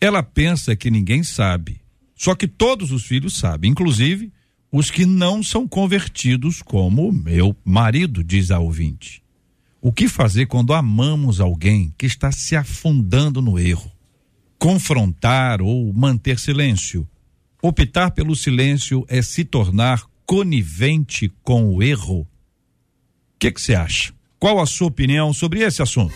[0.00, 1.80] Ela pensa que ninguém sabe,
[2.14, 4.32] só que todos os filhos sabem, inclusive
[4.70, 9.20] os que não são convertidos, como meu marido, diz a ouvinte.
[9.80, 13.90] O que fazer quando amamos alguém que está se afundando no erro?
[14.60, 17.04] Confrontar ou manter silêncio?
[17.68, 22.20] Optar pelo silêncio é se tornar conivente com o erro?
[22.20, 22.28] O
[23.40, 24.14] que você acha?
[24.38, 26.14] Qual a sua opinião sobre esse assunto?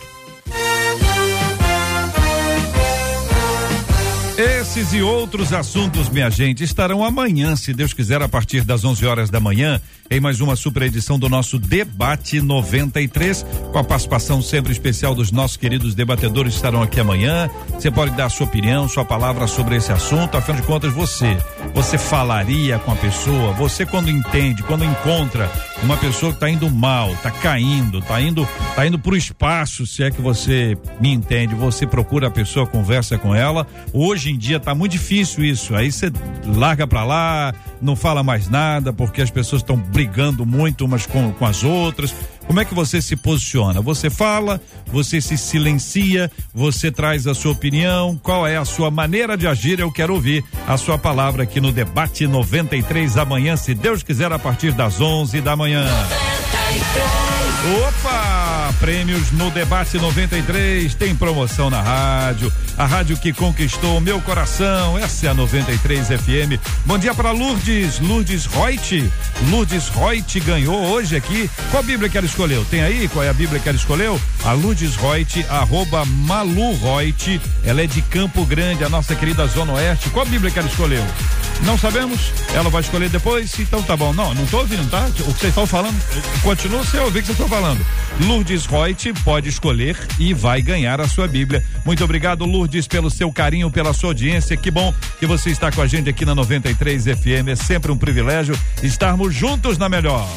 [4.70, 9.04] Esses e outros assuntos, minha gente, estarão amanhã, se Deus quiser, a partir das 11
[9.04, 14.40] horas da manhã, em mais uma super edição do nosso Debate 93, com a participação
[14.40, 17.50] sempre especial dos nossos queridos debatedores que estarão aqui amanhã.
[17.70, 20.36] Você pode dar sua opinião, sua palavra sobre esse assunto.
[20.36, 21.36] Afinal de contas, você,
[21.74, 25.50] você falaria com a pessoa, você quando entende, quando encontra
[25.82, 30.04] uma pessoa que está indo mal, está caindo, está indo, tá indo o espaço, se
[30.04, 33.66] é que você me entende, você procura a pessoa, conversa com ela.
[33.92, 35.74] Hoje em dia está muito difícil isso.
[35.74, 36.10] Aí você
[36.56, 41.32] larga para lá, não fala mais nada, porque as pessoas estão brigando muito umas com,
[41.32, 42.14] com as outras.
[42.46, 43.80] Como é que você se posiciona?
[43.80, 49.36] Você fala, você se silencia, você traz a sua opinião, qual é a sua maneira
[49.36, 49.78] de agir?
[49.78, 54.38] Eu quero ouvir a sua palavra aqui no debate 93 amanhã, se Deus quiser, a
[54.38, 55.84] partir das 11 da manhã.
[55.84, 57.30] 93.
[57.86, 58.39] Opa!
[58.74, 64.96] Prêmios no Debate 93, tem promoção na rádio, a rádio que conquistou o meu coração,
[64.98, 66.60] essa é a 93 FM.
[66.86, 69.10] Bom dia para Lourdes, Lourdes Reut.
[69.50, 71.50] Lourdes Reut ganhou hoje aqui.
[71.70, 72.64] Qual Bíblia que ela escolheu?
[72.70, 74.20] Tem aí qual é a Bíblia que ela escolheu?
[74.44, 77.40] A Lourdes Reut, arroba Malu Reut.
[77.64, 80.10] Ela é de Campo Grande, a nossa querida Zona Oeste.
[80.10, 81.04] Qual Bíblia que ela escolheu?
[81.64, 82.32] Não sabemos.
[82.54, 83.58] Ela vai escolher depois?
[83.58, 84.12] Então tá bom.
[84.12, 85.06] Não, não tô ouvindo, tá?
[85.06, 86.00] O que vocês estão falando,
[86.42, 87.84] continua sem ouvir o que vocês estão falando.
[88.20, 91.64] Lourdes Reut pode escolher e vai ganhar a sua Bíblia.
[91.84, 94.56] Muito obrigado, Lourdes, pelo seu carinho, pela sua audiência.
[94.56, 97.48] Que bom que você está com a gente aqui na 93 FM.
[97.48, 100.28] É sempre um privilégio estarmos juntos na melhor.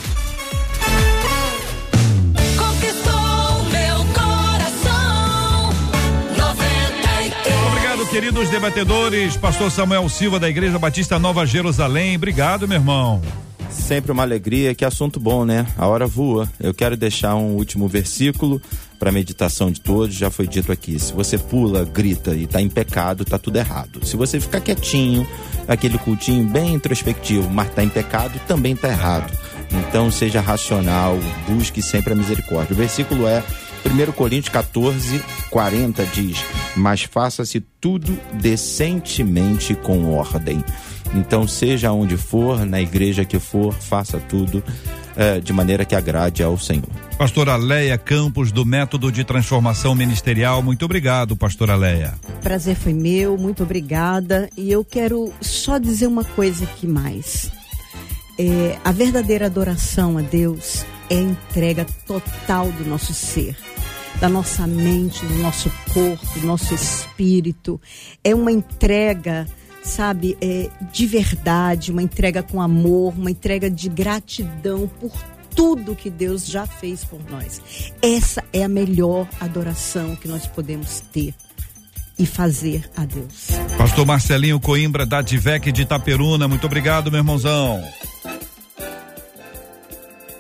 [8.13, 12.15] queridos debatedores, pastor Samuel Silva da Igreja Batista Nova Jerusalém.
[12.15, 13.19] Obrigado, meu irmão.
[13.74, 15.67] Sempre uma alegria, que assunto bom, né?
[15.78, 16.49] A hora voa.
[16.59, 18.61] Eu quero deixar um último versículo
[18.97, 20.15] para meditação de todos.
[20.15, 24.05] Já foi dito aqui: se você pula, grita e está em pecado, está tudo errado.
[24.05, 25.28] Se você ficar quietinho,
[25.67, 29.32] aquele cultinho bem introspectivo, mas está em pecado, também está errado.
[29.71, 31.17] Então seja racional,
[31.47, 32.74] busque sempre a misericórdia.
[32.74, 33.43] O versículo é
[33.86, 36.44] 1 Coríntios 14, 40 diz:
[36.76, 40.64] Mas faça-se tudo decentemente com ordem.
[41.16, 44.64] Então, seja onde for, na igreja que for, faça tudo
[45.16, 46.88] eh, de maneira que agrade ao Senhor.
[47.18, 52.16] Pastora Leia Campos, do Método de Transformação Ministerial, muito obrigado, pastora Leia.
[52.42, 54.50] Prazer foi meu, muito obrigada.
[54.58, 57.52] E eu quero só dizer uma coisa aqui mais.
[58.40, 63.56] É, a verdadeira adoração a Deus é a entrega total do nosso ser
[64.24, 67.82] da nossa mente, do nosso corpo, do nosso espírito.
[68.24, 69.45] É uma entrega,
[69.84, 75.11] sabe, é, de verdade, uma entrega com amor, uma entrega de gratidão por
[75.53, 77.61] tudo que Deus já fez por nós.
[78.01, 81.34] Essa é a melhor adoração que nós podemos ter
[82.17, 83.49] e fazer a Deus.
[83.78, 87.84] Pastor Marcelinho Coimbra da Divec de Itaperuna, muito obrigado, meu irmãozão.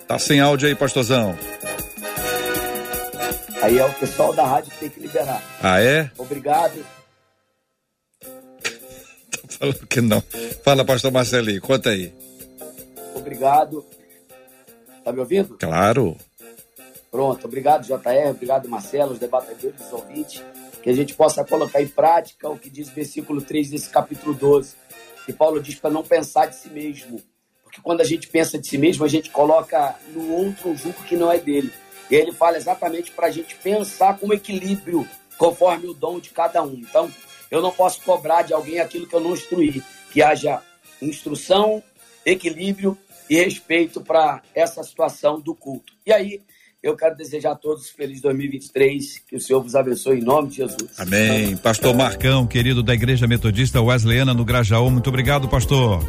[0.07, 1.37] Tá sem áudio aí, pastorzão.
[3.63, 5.41] Aí é o pessoal da rádio que tem que liberar.
[5.61, 6.11] Ah, é?
[6.17, 6.85] Obrigado.
[8.19, 10.21] Tô falando que não.
[10.65, 12.13] Fala, pastor Marcelinho, conta aí.
[13.15, 13.85] Obrigado.
[15.05, 15.57] Tá me ouvindo?
[15.57, 16.17] Claro.
[17.09, 20.43] Pronto, obrigado, JR, obrigado, Marcelo, os debatedores, os ouvintes,
[20.81, 24.33] que a gente possa colocar em prática o que diz o versículo 3 desse capítulo
[24.33, 24.75] 12,
[25.25, 27.21] que Paulo diz para não pensar de si mesmo.
[27.63, 31.01] Porque quando a gente pensa de si mesmo, a gente coloca no outro um jugo
[31.03, 31.71] que não é dele.
[32.09, 36.63] E ele fala exatamente para a gente pensar com equilíbrio, conforme o dom de cada
[36.63, 36.73] um.
[36.73, 37.11] Então,
[37.49, 39.81] eu não posso cobrar de alguém aquilo que eu não instruí.
[40.11, 40.61] Que haja
[41.01, 41.83] instrução,
[42.25, 42.97] equilíbrio
[43.29, 45.93] e respeito para essa situação do culto.
[46.05, 46.41] E aí,
[46.83, 50.57] eu quero desejar a todos feliz 2023, que o Senhor vos abençoe em nome de
[50.57, 50.91] Jesus.
[50.97, 51.55] Amém.
[51.55, 56.03] Pastor Marcão, querido da Igreja Metodista Wesleyana no Grajaú, muito obrigado, pastor.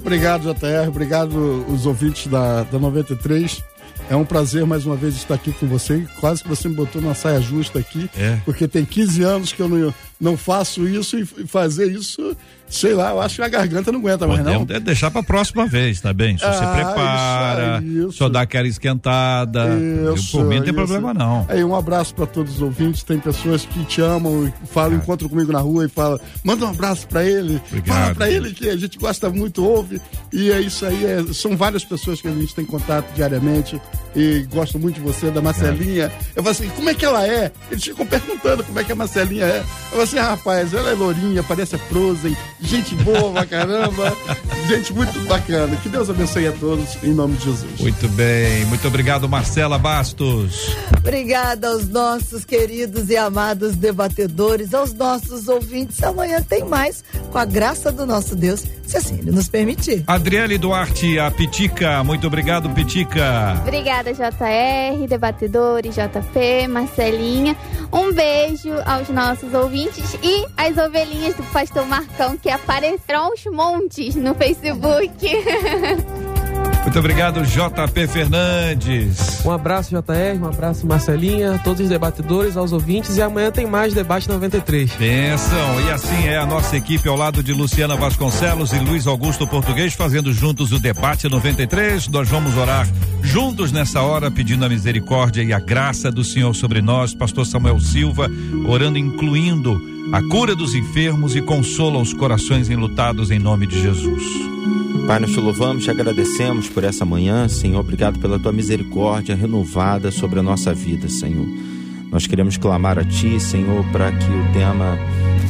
[0.00, 3.62] Obrigado, JR, obrigado os ouvintes da, da 93
[4.08, 6.06] É um prazer mais uma vez estar aqui com você.
[6.20, 8.38] Quase que você me botou numa saia justa aqui, é.
[8.44, 12.36] porque tem 15 anos que eu não, não faço isso e fazer isso
[12.74, 14.80] sei lá, eu acho que a garganta não aguenta mais, Podemos não.
[14.80, 16.36] deixar pra próxima vez, tá bem?
[16.36, 18.12] Se você ah, prepara, isso, isso.
[18.12, 19.68] só dá aquela esquentada.
[20.14, 21.46] Isso, por mim não tem problema, não.
[21.48, 23.04] Aí, um abraço para todos os ouvintes.
[23.04, 26.70] Tem pessoas que te amam e falam, encontram comigo na rua e falam, manda um
[26.70, 27.62] abraço para ele.
[27.68, 27.96] Obrigado.
[27.96, 30.00] Fala pra ele que a gente gosta muito, ouve.
[30.32, 31.04] E é isso aí.
[31.04, 33.80] É, são várias pessoas que a gente tem contato diariamente
[34.14, 36.12] e gosto muito de você, da Marcelinha.
[36.34, 37.50] Eu falo assim, como é que ela é?
[37.70, 39.58] Eles ficam perguntando como é que a Marcelinha é.
[39.58, 44.16] Eu falo assim, ah, rapaz, ela é lourinha, parece a Frozen, gente boa pra caramba,
[44.68, 45.76] gente muito bacana.
[45.76, 47.80] Que Deus abençoe a todos, em nome de Jesus.
[47.80, 50.74] Muito bem, muito obrigado, Marcela Bastos.
[50.98, 56.02] Obrigada aos nossos queridos e amados debatedores, aos nossos ouvintes.
[56.02, 60.04] Amanhã tem mais, com a graça do nosso Deus, se assim ele nos permitir.
[60.06, 63.60] Adriele Duarte, a Pitica, muito obrigado, Pitica.
[63.62, 67.56] Obrigada, JR, debatedores, JP, Marcelinha.
[67.92, 74.14] Um beijo aos nossos ouvintes e às ovelhinhas do pastor Marcão que aparecerão aos montes
[74.14, 75.14] no Facebook.
[76.84, 79.44] Muito obrigado, JP Fernandes.
[79.44, 83.16] Um abraço, JR, um abraço, Marcelinha, todos os debatedores, aos ouvintes.
[83.16, 84.92] E amanhã tem mais Debate 93.
[84.92, 85.80] Benção.
[85.80, 89.94] E assim é a nossa equipe ao lado de Luciana Vasconcelos e Luiz Augusto Português,
[89.94, 92.06] fazendo juntos o Debate 93.
[92.08, 92.86] Nós vamos orar
[93.22, 97.14] juntos nessa hora, pedindo a misericórdia e a graça do Senhor sobre nós.
[97.14, 98.30] Pastor Samuel Silva,
[98.68, 99.80] orando, incluindo
[100.12, 104.22] a cura dos enfermos e consola os corações enlutados em nome de Jesus.
[105.06, 107.78] Pai, nós te louvamos, te agradecemos por essa manhã, Senhor.
[107.78, 111.46] Obrigado pela tua misericórdia renovada sobre a nossa vida, Senhor.
[112.10, 114.98] Nós queremos clamar a Ti, Senhor, para que o tema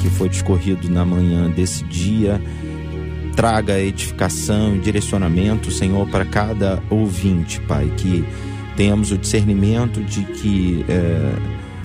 [0.02, 2.42] que foi discorrido na manhã desse dia
[3.36, 7.92] traga edificação e direcionamento, Senhor, para cada ouvinte, Pai.
[7.96, 8.24] Que
[8.76, 11.32] tenhamos o discernimento de que é,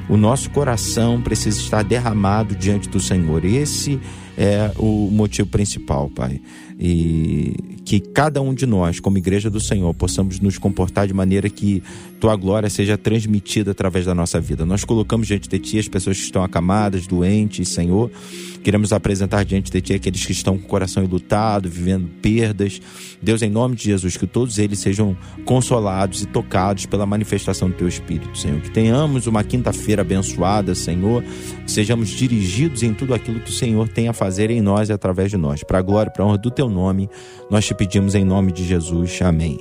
[0.10, 3.46] o nosso coração precisa estar derramado diante do Senhor.
[3.46, 4.00] Esse
[4.36, 6.42] é o motivo principal, Pai
[6.80, 11.50] e que cada um de nós, como igreja do Senhor, possamos nos comportar de maneira
[11.50, 11.84] que
[12.20, 14.66] tua glória seja transmitida através da nossa vida.
[14.66, 18.12] Nós colocamos diante de ti as pessoas que estão acamadas, doentes, Senhor.
[18.62, 22.82] Queremos apresentar diante de ti aqueles que estão com o coração lutado, vivendo perdas.
[23.22, 27.76] Deus, em nome de Jesus, que todos eles sejam consolados e tocados pela manifestação do
[27.76, 28.60] teu Espírito, Senhor.
[28.60, 31.24] Que tenhamos uma quinta-feira abençoada, Senhor.
[31.66, 35.32] Sejamos dirigidos em tudo aquilo que o Senhor tem a fazer em nós e através
[35.32, 35.64] de nós.
[35.64, 37.10] Para a glória e para a honra do teu nome,
[37.50, 39.22] nós te pedimos em nome de Jesus.
[39.22, 39.58] Amém.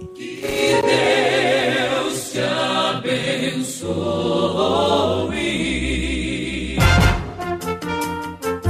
[3.78, 5.28] Abençoe.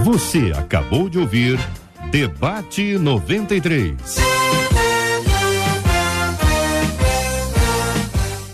[0.04, 1.58] Você acabou de ouvir
[2.10, 3.94] Debate 93.